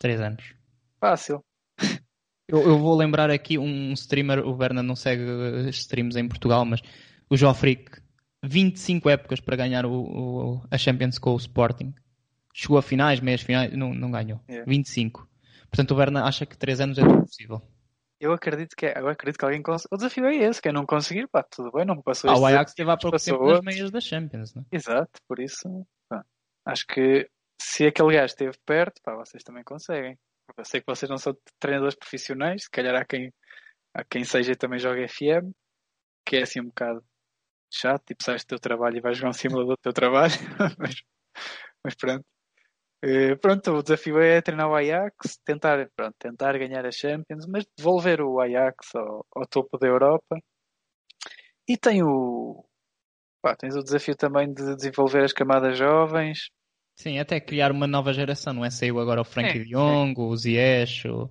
[0.00, 0.54] 3 anos.
[0.98, 1.44] Fácil.
[2.52, 6.82] Eu, eu, vou lembrar aqui um streamer, o Berna não segue streams em Portugal, mas
[7.30, 8.02] o Joffric,
[8.42, 11.94] 25 épocas para ganhar o, o, a Champions com o Sporting.
[12.52, 14.40] Chegou a finais, meias finais, não, não ganhou.
[14.48, 14.68] Yeah.
[14.68, 15.28] 25.
[15.70, 17.62] Portanto, o Berna acha que 3 anos é possível.
[18.20, 19.86] Eu acredito que, eu acredito que alguém cons...
[19.90, 22.44] O desafio é esse, que é não conseguir, pá, tudo bem, não passou ah, o
[22.44, 24.62] Ajax teve há pouco tempo nas meias da Champions, né?
[24.70, 26.22] Exato, por isso, pá,
[26.66, 27.26] acho que
[27.60, 30.18] se aquele gajo esteve perto, pá, vocês também conseguem.
[30.56, 33.32] Eu sei que vocês não são treinadores profissionais, se calhar há quem,
[33.94, 35.50] há quem seja também joga FM,
[36.26, 37.02] que é assim um bocado
[37.72, 40.32] chato, tipo, sais do teu trabalho e vais jogar um simulador do teu trabalho,
[40.78, 40.94] mas,
[41.84, 42.24] mas pronto.
[43.02, 47.64] Uh, pronto, o desafio é treinar o Ajax, tentar, pronto, tentar ganhar a Champions, mas
[47.76, 50.38] devolver o Ajax ao, ao topo da Europa.
[51.66, 52.64] E tem o,
[53.40, 56.50] pá, tens o desafio também de desenvolver as camadas jovens.
[56.94, 58.70] Sim, até criar uma nova geração, não é?
[58.70, 60.22] Saiu agora o Frankie é, de Jong, é.
[60.22, 61.30] o Ziyech, o,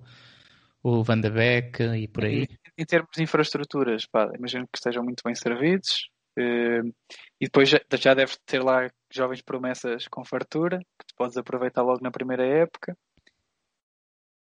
[0.82, 2.42] o Van de Beek e por aí.
[2.42, 6.10] Em, em termos de infraestruturas, pá, imagino que estejam muito bem servidos.
[6.40, 6.94] Uh,
[7.40, 11.82] e depois já, já deves ter lá jovens promessas com fartura, que tu podes aproveitar
[11.82, 12.96] logo na primeira época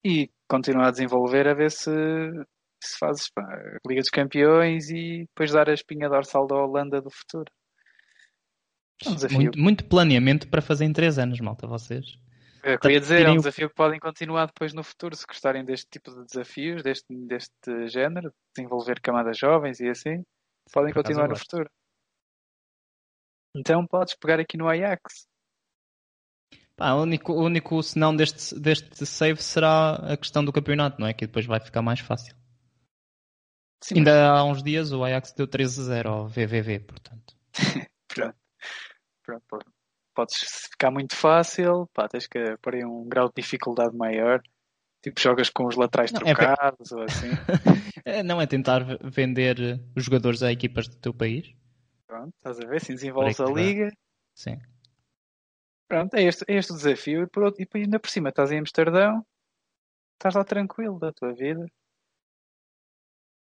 [0.05, 1.91] e continuar a desenvolver a ver se,
[2.83, 7.01] se fazes pá, a Liga dos Campeões e depois dar a espinha dorsal da Holanda
[7.01, 7.51] do futuro.
[9.05, 9.39] É um desafio.
[9.39, 12.19] Muito, muito planeamento para fazer em 3 anos, malta, vocês.
[12.63, 15.87] Eu queria dizer, é um desafio que podem continuar depois no futuro, se gostarem deste
[15.91, 20.25] tipo de desafios, deste, deste género, desenvolver camadas jovens e assim,
[20.73, 21.69] podem continuar no futuro.
[23.55, 25.27] Então podes pegar aqui no Ajax.
[26.77, 31.07] Pá, o único, o único senão deste, deste save será a questão do campeonato, não
[31.07, 31.13] é?
[31.13, 32.35] Que depois vai ficar mais fácil.
[33.81, 34.41] Sim, Ainda mas...
[34.41, 37.37] há uns dias o Ajax deu 13-0 ao VVV, portanto.
[38.09, 38.37] Pronto.
[39.23, 39.67] Pronto.
[40.15, 44.43] Podes ficar muito fácil, pá, tens que pôr aí um grau de dificuldade maior.
[45.03, 46.95] Tipo, jogas com os laterais não, é trocados é...
[46.95, 47.29] ou assim.
[48.07, 51.55] É, não é tentar vender os jogadores a equipas do teu país?
[52.07, 52.77] Pronto, estás a ver?
[52.77, 53.91] Assim desenvolves a liga.
[54.35, 54.61] Sim.
[55.89, 57.23] Pronto, é este, é este o desafio.
[57.23, 59.25] E, por outro, e ainda por cima estás em Amsterdão,
[60.15, 61.67] estás lá tranquilo da tua vida.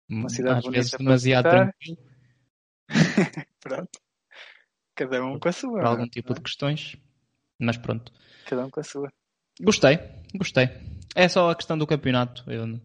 [0.09, 1.97] Uma cidade Às bonita vezes demasiado tranquilo.
[3.59, 3.99] pronto.
[4.95, 5.79] Cada um com a sua.
[5.79, 6.09] Por algum é?
[6.09, 6.95] tipo de questões.
[7.59, 8.11] Mas pronto.
[8.45, 9.11] Cada um com a sua.
[9.61, 9.99] Gostei,
[10.35, 10.69] gostei.
[11.15, 12.49] É só a questão do campeonato.
[12.49, 12.79] Eu,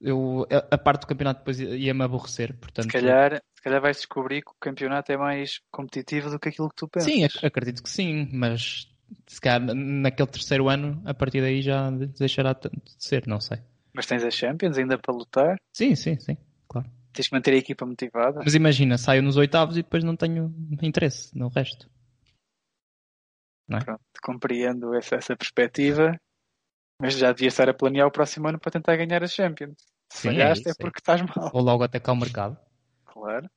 [0.00, 2.56] eu, a parte do campeonato depois ia-me aborrecer.
[2.58, 6.48] Portanto, se, calhar, se calhar vais descobrir que o campeonato é mais competitivo do que
[6.48, 7.12] aquilo que tu pensas.
[7.12, 8.88] Sim, acredito que sim, mas
[9.26, 13.58] se calhar naquele terceiro ano, a partir daí já deixará de ser, não sei.
[13.94, 15.56] Mas tens a Champions ainda para lutar?
[15.72, 16.36] Sim, sim, sim,
[16.68, 16.90] claro.
[17.12, 18.40] Tens que manter a equipa motivada.
[18.44, 21.88] Mas imagina, saio nos oitavos e depois não tenho interesse no resto.
[23.66, 23.84] Não é?
[23.84, 26.20] Pronto, compreendo essa, essa perspectiva,
[27.00, 29.76] mas já devia estar a planear o próximo ano para tentar ganhar a Champions.
[30.12, 31.00] Se Sim, é, é porque é.
[31.00, 31.50] estás mal.
[31.52, 32.56] Ou logo até cá o mercado.
[33.04, 33.48] Claro.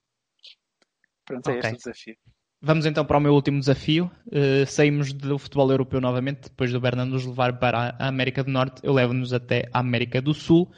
[1.26, 1.72] Pronto, é okay.
[1.72, 2.16] este o desafio.
[2.62, 4.12] Vamos então para o meu último desafio.
[4.28, 8.52] Uh, saímos do futebol europeu novamente, depois do Bernardo nos levar para a América do
[8.52, 8.82] Norte.
[8.84, 10.70] Eu levo-nos até a América do Sul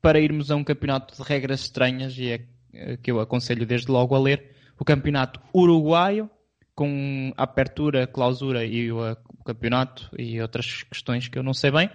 [0.00, 3.90] para irmos a um campeonato de regras estranhas e é eh, que eu aconselho desde
[3.90, 4.54] logo a ler.
[4.78, 6.30] O campeonato uruguaio,
[6.74, 11.90] com a apertura, clausura e o, campeonato e outras questões que eu não sei bem.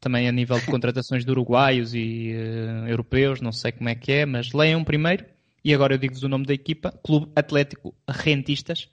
[0.00, 4.12] Também a nível de contratações de uruguaios e uh, europeus, não sei como é que
[4.12, 5.24] é, mas leiam primeiro
[5.64, 8.90] e agora eu digo-vos o nome da equipa: Clube Atlético Rentistas.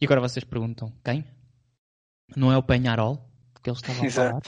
[0.00, 1.22] E agora vocês perguntam: quem?
[2.34, 3.28] Não é o Penharol?
[3.62, 4.40] Que eles estavam a falar?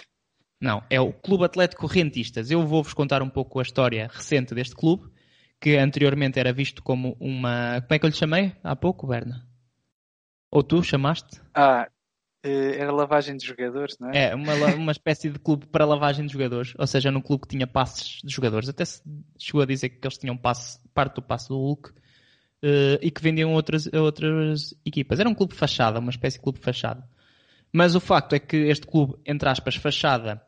[0.58, 2.50] Não, é o Clube Atlético Rentistas.
[2.50, 5.10] Eu vou-vos contar um pouco a história recente deste clube,
[5.60, 7.82] que anteriormente era visto como uma.
[7.82, 9.46] Como é que eu lhe chamei há pouco, Berna?
[10.56, 11.38] Ou tu chamaste?
[11.54, 11.86] Ah,
[12.42, 14.30] eh, era lavagem de jogadores, não é?
[14.30, 17.48] É, uma, uma espécie de clube para lavagem de jogadores, ou seja, num clube que
[17.48, 18.66] tinha passes de jogadores.
[18.66, 19.02] Até se
[19.38, 21.94] chegou a dizer que eles tinham passe, parte do passe do Hulk uh,
[23.02, 25.20] e que vendiam outras, outras equipas.
[25.20, 27.06] Era um clube fachada, uma espécie de clube fachada.
[27.70, 30.40] Mas o facto é que este clube, entre aspas, fachada,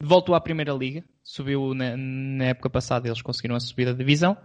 [0.00, 4.36] voltou à Primeira Liga, subiu na, na época passada, eles conseguiram a subida da divisão.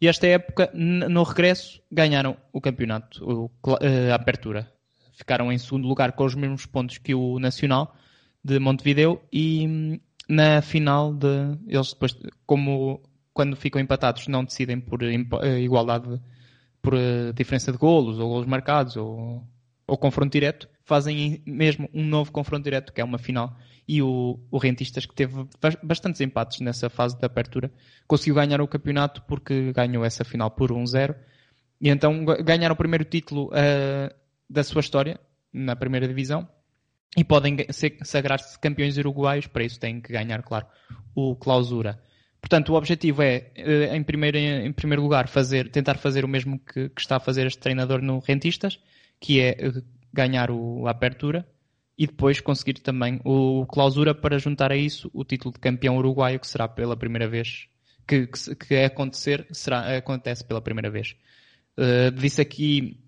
[0.00, 4.74] E esta época, no regresso, ganharam o campeonato, o, eh, a apertura
[5.14, 7.94] ficaram em segundo lugar com os mesmos pontos que o Nacional
[8.42, 13.00] de Montevideo e hum, na final de eles depois como
[13.32, 16.20] quando ficam empatados não decidem por eh, igualdade
[16.82, 19.42] por eh, diferença de golos ou golos marcados ou,
[19.86, 24.38] ou confronto direto fazem mesmo um novo confronto direto que é uma final e o,
[24.50, 25.46] o Rentistas que teve
[25.82, 27.70] bastantes empates nessa fase de apertura.
[28.06, 31.14] Conseguiu ganhar o campeonato porque ganhou essa final por 1-0
[31.80, 34.14] e então ganharam o primeiro título uh,
[34.48, 35.20] da sua história
[35.52, 36.48] na primeira divisão.
[37.16, 37.56] E podem
[38.02, 40.66] sagrar-se campeões uruguaios, para isso têm que ganhar, claro,
[41.14, 42.00] o clausura.
[42.40, 46.58] Portanto, o objetivo é, eh, em primeiro, em primeiro lugar, fazer, tentar fazer o mesmo
[46.58, 48.80] que, que está a fazer este treinador no Rentistas,
[49.20, 51.46] que é eh, ganhar o, a apertura
[51.96, 56.40] e depois conseguir também o clausura para juntar a isso o título de campeão uruguaio,
[56.40, 57.68] que será pela primeira vez
[58.06, 61.16] que, que, que acontecer, será, acontece pela primeira vez.
[61.78, 63.00] Uh, disse aqui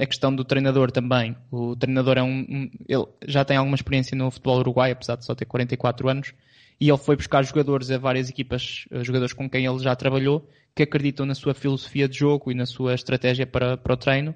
[0.00, 1.36] a questão do treinador também.
[1.50, 5.24] O treinador é um, um, ele já tem alguma experiência no futebol uruguai, apesar de
[5.24, 6.34] só ter 44 anos,
[6.80, 10.82] e ele foi buscar jogadores a várias equipas, jogadores com quem ele já trabalhou, que
[10.82, 14.34] acreditam na sua filosofia de jogo e na sua estratégia para, para o treino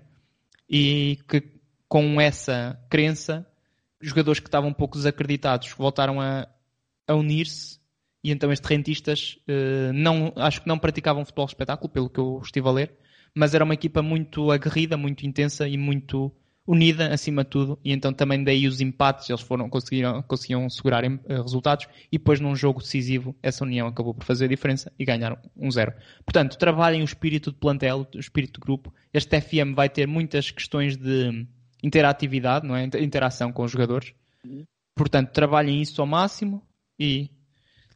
[0.69, 1.43] e que
[1.89, 3.47] com essa crença
[4.03, 6.49] jogadores que estavam um pouco desacreditados voltaram a,
[7.07, 7.81] a unir-se
[8.25, 12.41] e então estes rentistas uh, não, acho que não praticavam futebol espetáculo, pelo que eu
[12.43, 12.95] estive a ler,
[13.35, 16.33] mas era uma equipa muito aguerrida, muito intensa e muito
[16.65, 21.05] unida acima de tudo, e então também daí os empates, eles foram, conseguiram, conseguiam segurar
[21.05, 25.05] uh, resultados, e depois num jogo decisivo, essa união acabou por fazer a diferença e
[25.05, 25.93] ganharam um zero.
[26.25, 28.95] Portanto, trabalhem o espírito de plantel, o espírito de grupo.
[29.13, 31.45] Este FM vai ter muitas questões de
[31.83, 32.85] interatividade, não é?
[33.01, 34.15] interação com os jogadores.
[34.45, 34.65] Uhum.
[34.95, 36.63] Portanto, trabalhem isso ao máximo
[36.99, 37.31] e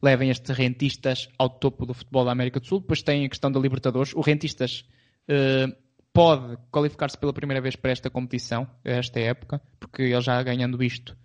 [0.03, 2.81] levem estes rentistas ao topo do futebol da América do Sul.
[2.81, 4.15] Depois tem a questão da Libertadores.
[4.15, 4.85] O rentistas
[5.29, 5.75] uh,
[6.13, 11.17] pode qualificar-se pela primeira vez para esta competição, esta época, porque ele já ganhando isto,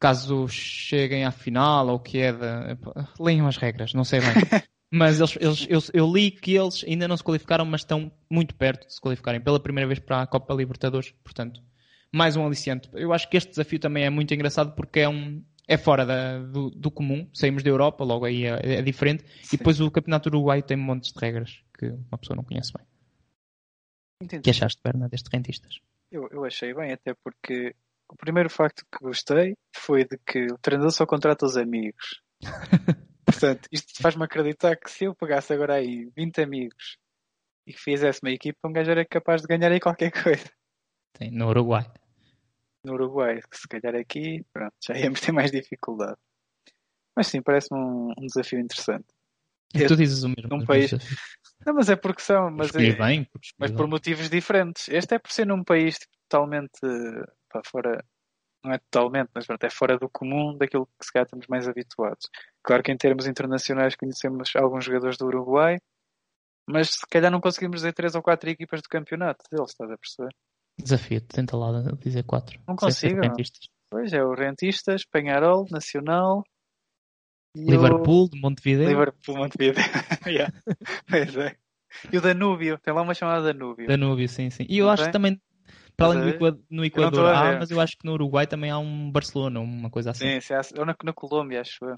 [0.00, 2.76] caso cheguem à final ou que é da.
[3.20, 4.28] Leiam as regras, não sei bem.
[4.90, 8.54] mas eles, eles, eu, eu, li que eles ainda não se qualificaram, mas estão muito
[8.54, 11.12] perto de se qualificarem pela primeira vez para a Copa Libertadores.
[11.22, 11.60] Portanto,
[12.14, 12.88] mais um aliciente.
[12.92, 16.38] Eu acho que este desafio também é muito engraçado porque é um, é fora da,
[16.38, 19.24] do, do, comum, saímos da Europa, logo aí é, é diferente.
[19.42, 19.56] Sim.
[19.56, 22.86] E depois o Campeonato Uruguai tem montes de regras que uma pessoa não conhece bem.
[24.22, 24.42] Entendi.
[24.42, 25.80] que achaste, Berna, deste rentistas?
[26.10, 27.74] Eu, eu achei bem, até porque
[28.08, 32.22] o primeiro facto que gostei foi de que o treinador só contrata os amigos.
[33.24, 36.98] Portanto, isto faz-me acreditar que se eu pegasse agora aí 20 amigos
[37.66, 40.50] e que fizesse uma equipa, um gajo era capaz de ganhar aí qualquer coisa.
[41.16, 41.86] Sim, no Uruguai
[42.84, 46.18] no Uruguai, que se calhar aqui, pronto, já íamos ter mais dificuldade.
[47.16, 49.06] Mas sim, parece-me um, um, desafio interessante.
[49.74, 50.54] E tu dizes o mesmo.
[50.54, 50.92] Um país...
[51.64, 52.92] Não, mas é porque são, mas, é...
[52.92, 54.88] bem, mas por motivos diferentes.
[54.88, 55.96] Este é por ser num país
[56.28, 56.80] totalmente
[57.48, 58.04] para fora,
[58.64, 61.68] não é totalmente, mas pronto, é fora do comum daquilo que se calhar estamos mais
[61.68, 62.28] habituados.
[62.62, 65.78] Claro que em termos internacionais conhecemos alguns jogadores do Uruguai,
[66.68, 69.98] mas se calhar não conseguimos dizer três ou quatro equipas do campeonato deles, estás a
[69.98, 70.34] perceber?
[70.78, 72.58] Desafio, tenta lá dizer quatro.
[72.66, 73.20] Não consigo.
[73.90, 76.42] Pois é, o Rentistas, Penharol, Nacional.
[77.54, 78.30] Liverpool, o...
[78.30, 78.88] de Montevideo.
[78.88, 79.82] Liverpool, Montevideo.
[80.26, 80.52] yeah.
[81.06, 81.56] pois é.
[82.10, 83.86] E o Danúbio, tem lá uma chamada Danúbio.
[83.86, 84.64] Danúbio, sim, sim.
[84.66, 85.38] E eu Não acho que também,
[85.94, 88.78] para além do Equador, no Equador há, mas eu acho que no Uruguai também há
[88.78, 90.40] um Barcelona, uma coisa assim.
[90.40, 91.94] Sim, sim ou na, na Colômbia, acho eu.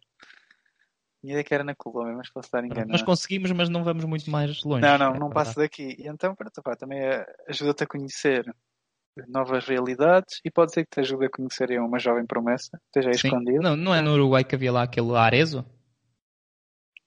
[1.22, 2.90] Minha ideia que era na Colômbia, mas posso estar enganado.
[2.90, 4.82] Nós conseguimos, mas não vamos muito mais longe.
[4.82, 5.94] Não, não, é não passo daqui.
[5.98, 7.00] E então, pronto, pá, também
[7.48, 8.44] ajuda-te a conhecer
[9.28, 13.14] novas realidades e pode ser que te ajude a conhecer uma jovem promessa, esteja aí
[13.14, 13.62] escondido.
[13.62, 15.64] Não, não é no Uruguai que havia lá aquele Arezo?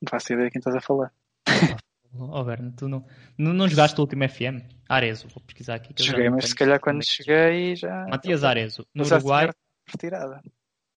[0.02, 1.12] Não faço ideia de quem estás a falar.
[2.20, 3.06] Oh, Berno, tu não,
[3.38, 4.64] não, não jogaste o último FM?
[4.90, 5.94] Arezo, vou pesquisar aqui.
[6.02, 8.08] Joguei, mas se calhar quando cheguei já.
[8.08, 9.52] Matias Arezo, no Uruguai.
[9.88, 10.42] Retirada.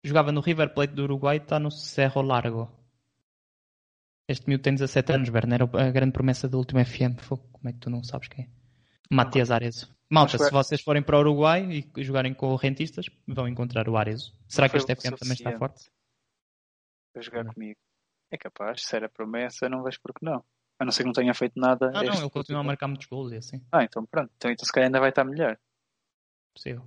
[0.03, 2.71] Jogava no River Plate do Uruguai e está no Cerro Largo.
[4.27, 7.21] Este miúdo tem 17 anos, Berno, era a grande promessa do último FM.
[7.29, 8.49] Como é que tu não sabes quem é?
[9.11, 9.93] Matias Arezo.
[10.11, 14.37] Malta, se vocês forem para o Uruguai e jogarem com rentistas, vão encontrar o Arezo.
[14.49, 15.89] Será que este FM também está forte?
[17.13, 17.79] Para jogar comigo.
[18.33, 20.45] É capaz, se era promessa, não vejo porque não.
[20.81, 21.93] A não ser que não tenha feito nada.
[21.95, 23.65] Ah, não, ele continua a marcar muitos gols e assim.
[23.71, 24.33] Ah, então pronto.
[24.37, 25.57] Então, então se calhar ainda vai estar melhor.
[26.55, 26.85] Possível.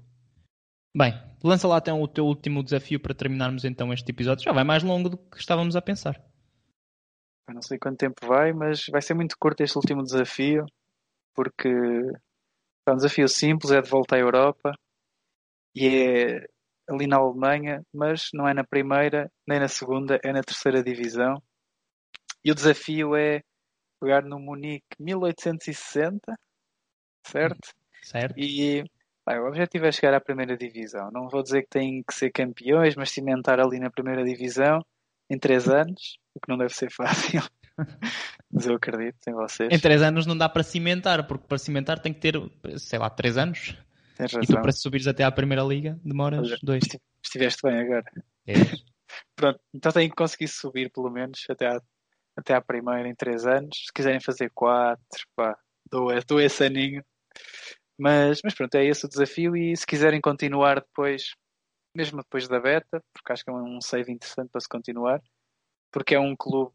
[0.96, 4.44] Bem, lança lá então o teu último desafio para terminarmos então este episódio.
[4.44, 6.22] Já vai mais longo do que estávamos a pensar.
[7.48, 10.66] Eu não sei quanto tempo vai, mas vai ser muito curto este último desafio,
[11.36, 11.70] porque
[12.88, 14.74] é um desafio simples, é de volta à Europa
[15.76, 16.48] e é
[16.90, 21.42] ali na Alemanha, mas não é na primeira nem na segunda, é na terceira divisão.
[22.44, 23.42] E o desafio é
[24.02, 26.20] pegar no Munique 1860,
[27.26, 27.70] certo?
[28.02, 28.38] Certo.
[28.38, 28.84] E
[29.26, 31.10] bem, o objetivo é chegar à primeira divisão.
[31.12, 34.86] Não vou dizer que têm que ser campeões, mas cimentar ali na primeira divisão
[35.30, 37.42] em três anos, o que não deve ser fácil.
[38.52, 39.70] Mas eu acredito em vocês.
[39.72, 42.36] Em 3 anos não dá para cimentar, porque para cimentar tem que ter,
[42.78, 43.76] sei lá, 3 anos.
[44.20, 46.84] E tu para subires até à Primeira Liga demoras 2.
[47.24, 48.06] Estiveste bem agora.
[48.46, 48.54] É.
[49.36, 51.82] Pronto, então tem que conseguir subir pelo menos até à,
[52.38, 53.86] até à Primeira em 3 anos.
[53.88, 55.00] Se quiserem fazer 4,
[55.36, 55.58] pá,
[55.90, 57.04] dou, dou esse aninho.
[57.98, 59.56] Mas, mas pronto, é esse o desafio.
[59.56, 61.34] E se quiserem continuar depois,
[61.96, 65.22] mesmo depois da beta, porque acho que é um save interessante para se continuar,
[65.92, 66.74] porque é um clube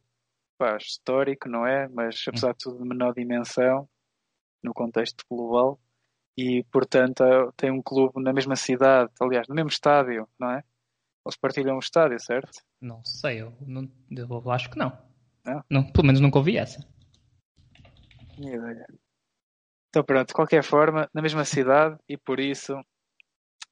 [0.58, 1.88] pá, histórico, não é?
[1.88, 3.88] Mas apesar de tudo de menor dimensão
[4.62, 5.80] no contexto global
[6.36, 7.24] e portanto
[7.56, 10.62] tem um clube na mesma cidade, aliás, no mesmo estádio, não é?
[11.24, 12.62] Eles partilham o estádio, certo?
[12.80, 14.96] Não sei, eu, não, eu acho que não.
[15.44, 15.64] não.
[15.68, 15.92] não.
[15.92, 16.80] Pelo menos nunca ouvi essa.
[18.38, 18.86] Minha ideia.
[19.88, 22.80] Então pronto, de qualquer forma, na mesma cidade e por isso,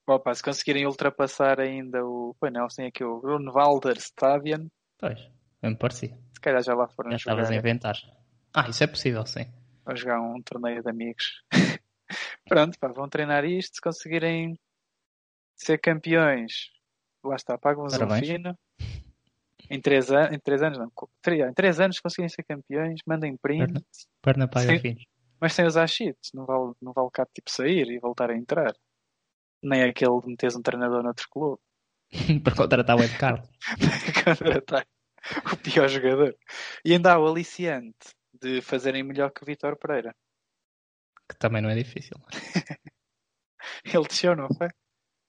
[0.06, 2.34] opa, se conseguirem ultrapassar ainda o.
[2.38, 4.66] Pois não, tem aqui o Grunwalder Stadion.
[4.98, 5.30] Pois,
[5.62, 6.16] me parecia.
[6.32, 7.96] Se calhar já lá foram já estavas a inventar.
[8.54, 9.46] Ah, isso é possível, sim.
[9.84, 11.42] Para jogar um torneio de amigos.
[12.48, 13.74] Pronto, pá, vão treinar isto.
[13.74, 14.58] Se conseguirem
[15.56, 16.70] ser campeões,
[17.24, 18.56] lá está, pagam-vos um fino.
[19.68, 20.92] Em três, an em três anos, não,
[21.48, 23.66] em três anos, se conseguirem ser campeões, mandem print.
[23.66, 23.82] Perna,
[24.22, 24.96] perna paga sem,
[25.40, 28.72] Mas sem usar cheats, não vale, não vale cá tipo sair e voltar a entrar.
[29.62, 31.60] Nem aquele de meteres um treinador noutro clube.
[32.44, 33.48] para contratar o Ed Carlos.
[34.24, 34.86] para contratar
[35.52, 36.36] o pior jogador.
[36.84, 38.08] E ainda há o aliciante
[38.40, 40.14] de fazerem melhor que o Vitor Pereira.
[41.28, 42.16] Que também não é difícil.
[43.84, 44.68] ele desceu, não foi?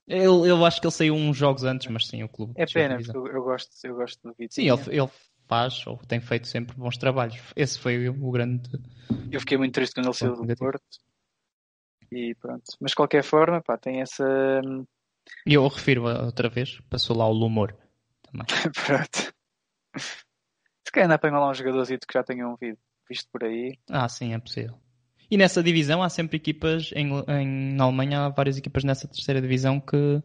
[0.08, 2.54] Eu, eu acho que ele saiu uns jogos antes, mas sim, o clube.
[2.56, 4.54] É pena, porque eu, eu, gosto, eu gosto do Vitor.
[4.54, 5.10] Sim, ele, ele
[5.48, 7.42] faz ou tem feito sempre bons trabalhos.
[7.56, 8.70] Esse foi o, grande.
[9.32, 10.82] Eu fiquei muito triste quando ele saiu do Porto.
[12.12, 12.64] E pronto.
[12.80, 14.26] Mas de qualquer forma, pá, tem essa.
[15.46, 17.76] E eu refiro outra vez, passou lá o Lumor
[18.22, 18.46] também.
[18.86, 19.37] pronto.
[20.86, 22.58] Se calhar ainda apanham lá um jogadorzinho que já tenham
[23.10, 23.78] visto por aí.
[23.90, 24.80] Ah, sim, é possível.
[25.30, 29.42] E nessa divisão há sempre equipas, em, em na Alemanha há várias equipas nessa terceira
[29.42, 30.24] divisão que,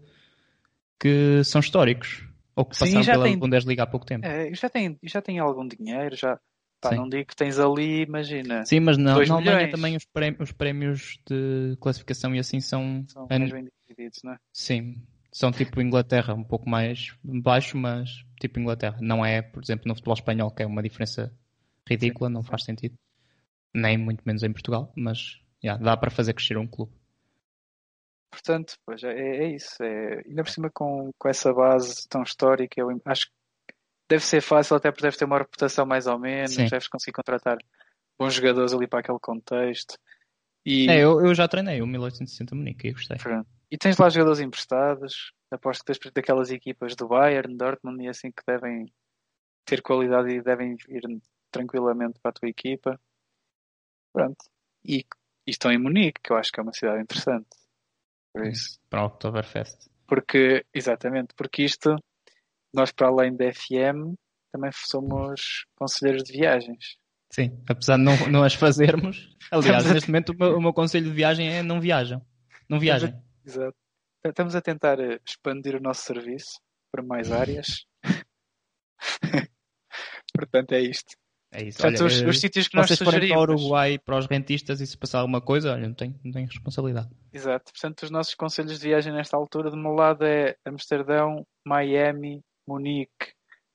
[1.00, 2.24] que são históricos.
[2.54, 4.24] Ou que passaram pela tem, Bundesliga há pouco tempo.
[4.24, 6.38] É, já tem, já tem algum dinheiro, já.
[6.80, 8.64] Pá, não digo que tens ali, imagina.
[8.66, 13.04] Sim, mas não, na Alemanha também os prémios, os prémios, de classificação e assim são.
[13.08, 14.38] São mais bem divididos, não é?
[14.52, 14.96] Sim,
[15.32, 18.99] são tipo Inglaterra, um pouco mais baixo, mas tipo Inglaterra.
[19.01, 21.32] Não é, por exemplo, no futebol espanhol, que é uma diferença
[21.88, 22.97] ridícula, não faz sentido
[23.74, 26.93] nem muito menos em Portugal, mas yeah, dá para fazer crescer um clube.
[28.30, 29.82] Portanto, pois é, é isso.
[29.82, 33.32] É, ainda por cima com, com essa base tão histórica, eu acho que
[34.09, 36.66] deve ser fácil, até porque deve ter uma reputação mais ou menos, Sim.
[36.66, 37.59] deves conseguir contratar
[38.18, 39.97] bons jogadores ali para aquele contexto.
[40.64, 40.88] E...
[40.88, 43.16] É, eu, eu já treinei o 1860 Munique e gostei.
[43.18, 43.49] Pronto.
[43.72, 48.30] E tens lá jogadores emprestados, aposto que tens daquelas equipas do Bayern, Dortmund e assim
[48.30, 48.84] que devem
[49.64, 51.00] ter qualidade e devem ir
[51.50, 53.00] tranquilamente para a tua equipa.
[54.12, 54.44] Pronto.
[54.84, 55.06] E,
[55.46, 57.48] e estão em Munique, que eu acho que é uma cidade interessante.
[58.34, 58.78] Por isso.
[58.90, 59.88] Para o Oktoberfest.
[60.06, 61.96] Porque, exatamente, porque isto,
[62.74, 64.12] nós para além da FM,
[64.52, 66.98] também somos conselheiros de viagens.
[67.30, 69.34] Sim, apesar de não, não as fazermos.
[69.50, 72.22] Aliás, neste momento o meu, o meu, conselho de viagem é não viajam.
[72.68, 73.14] Não viajem.
[73.45, 73.76] Exato.
[74.24, 77.84] Estamos a tentar eh, expandir o nosso serviço para mais áreas.
[80.34, 81.16] Portanto, é isto.
[81.53, 81.78] É isso.
[81.78, 83.28] Portanto, olha, os, os, sítios que nós sugerimos.
[83.28, 86.32] para o Uruguai, para os rentistas e se passar alguma coisa, olha, não tenho, não
[86.32, 87.11] tenho responsabilidade.
[87.30, 87.72] Exato.
[87.72, 93.34] Portanto, os nossos conselhos de viagem nesta altura, de meu lado é Amsterdão, Miami, Munique,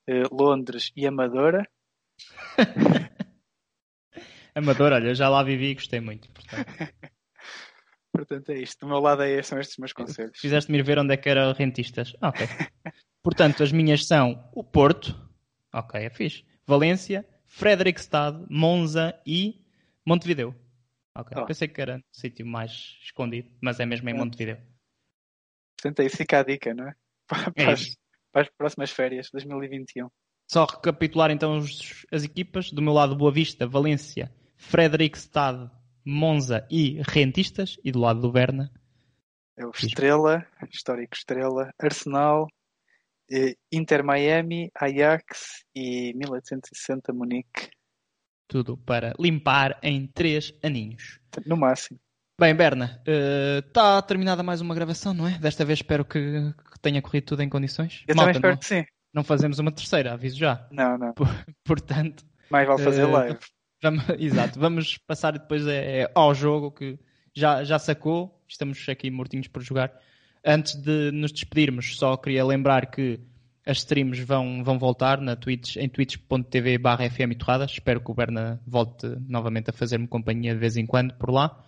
[0.09, 1.70] eh, Londres e Amadora.
[4.55, 6.32] Amadora, olha, já lá vivi e gostei muito.
[6.32, 6.65] Portanto.
[8.18, 8.82] Portanto, é isto.
[8.82, 10.39] Do meu lado é, são estes os meus conselhos.
[10.39, 12.13] Fizeste-me ir ver onde é que era rentistas.
[12.22, 12.47] Ok.
[13.24, 15.15] portanto, as minhas são o Porto.
[15.74, 16.45] Ok, é fixe.
[16.65, 19.65] Valência, Fredrikstad, Monza e
[20.05, 20.55] Montevideo.
[21.15, 21.45] Ok, oh.
[21.45, 24.57] pensei que era um sítio mais escondido, mas é mesmo em Montevideo.
[25.76, 26.93] Portanto, aí fica a dica, não é?
[27.28, 27.97] Para, é as,
[28.32, 30.09] para as próximas férias, 2021.
[30.49, 32.72] Só recapitular então os, as equipas.
[32.72, 35.70] Do meu lado, Boa Vista, Valência, Fredrikstad,
[36.09, 37.77] Monza e Rentistas.
[37.83, 38.71] E do lado do Berna.
[39.57, 42.47] É o Estrela, histórico Estrela, Arsenal,
[43.71, 47.69] Inter Miami, Ajax e 1860 Munique.
[48.47, 51.19] Tudo para limpar em três aninhos.
[51.45, 51.99] No máximo.
[52.39, 53.01] Bem, Berna,
[53.67, 55.39] está uh, terminada mais uma gravação, não é?
[55.39, 58.05] Desta vez espero que, que tenha corrido tudo em condições.
[58.07, 58.85] Eu Malta, também espero não, que sim.
[59.11, 60.67] Não fazemos uma terceira, aviso já.
[60.71, 61.13] Não, não.
[61.65, 62.23] Portanto.
[62.49, 63.39] Mais vale fazer uh, live.
[63.82, 66.99] Vamos, exato, vamos passar depois é, é, ao jogo que
[67.34, 68.41] já, já sacou.
[68.47, 69.91] Estamos aqui mortinhos por jogar.
[70.45, 73.19] Antes de nos despedirmos, só queria lembrar que
[73.65, 77.05] as streams vão, vão voltar na Twitch, em twitch.tv barra
[77.65, 81.61] Espero que o Berna volte novamente a fazer-me companhia de vez em quando por lá.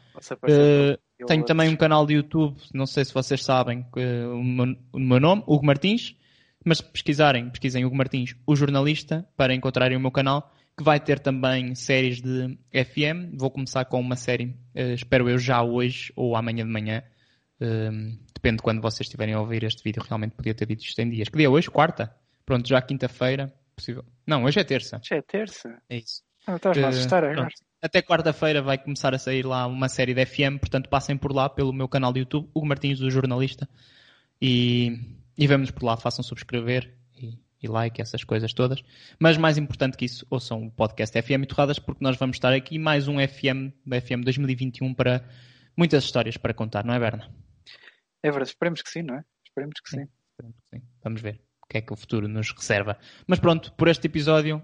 [0.43, 4.76] Uh, tenho também um canal de YouTube, não sei se vocês sabem uh, o, meu,
[4.93, 6.16] o, meu, nome, Hugo Martins,
[6.64, 11.19] mas pesquisarem, pesquisem Hugo Martins, o jornalista, para encontrarem o meu canal, que vai ter
[11.19, 13.38] também séries de FM.
[13.38, 17.03] Vou começar com uma série, uh, espero eu já hoje ou amanhã de manhã,
[17.59, 20.01] um, depende de quando vocês estiverem a ouvir este vídeo.
[20.01, 21.27] Realmente podia ter dito isto em dias.
[21.27, 21.69] Que dia é hoje?
[21.69, 22.15] Quarta?
[22.45, 23.53] Pronto, já quinta-feira.
[23.75, 24.05] Possível.
[24.25, 25.01] Não, hoje é terça.
[25.03, 25.82] Hoje é terça?
[25.89, 26.23] É isso.
[26.47, 27.49] Ah, estás uh, a assustar agora.
[27.82, 31.49] Até quarta-feira vai começar a sair lá uma série de FM, portanto passem por lá
[31.49, 33.67] pelo meu canal de YouTube, Hugo Martins, do jornalista,
[34.41, 34.97] e,
[35.38, 38.82] e vemos por lá, façam subscrever e, e, like, essas coisas todas.
[39.20, 42.53] Mas mais importante que isso, ouçam o podcast FM e Torradas, porque nós vamos estar
[42.53, 45.24] aqui mais um FM, FM 2021 para
[45.76, 47.30] muitas histórias para contar, não é, Berna?
[48.24, 49.24] É verdade, esperemos que sim, não é?
[49.45, 50.03] Esperemos que sim.
[50.03, 50.10] sim.
[50.32, 50.84] Esperemos que sim.
[51.03, 52.97] Vamos ver o que é que o futuro nos reserva.
[53.28, 54.57] Mas pronto, por este episódio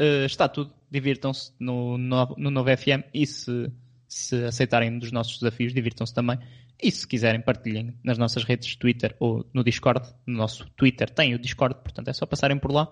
[0.00, 0.74] uh, está tudo.
[0.90, 3.72] divirtam-se no, no, no novo FM e se,
[4.06, 6.38] se aceitarem dos nossos desafios, divirtam-se também.
[6.80, 10.08] E se quiserem, partilhem nas nossas redes Twitter ou no Discord.
[10.26, 12.88] No nosso Twitter tem o Discord, portanto é só passarem por lá.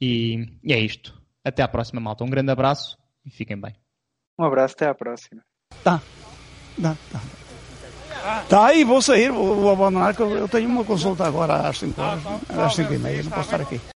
[0.00, 1.20] E, e é isto.
[1.44, 2.24] Até à próxima, malta.
[2.24, 3.74] Um grande abraço e fiquem bem.
[4.38, 5.42] Um abraço, até à próxima.
[5.82, 6.00] Tá.
[6.80, 7.20] Tá, tá.
[8.48, 11.78] Tá aí, vou sair, vou, vou abandonar, que eu, eu tenho uma consulta agora às
[11.78, 13.80] 5 horas, às 5 e meia, não posso estar aqui.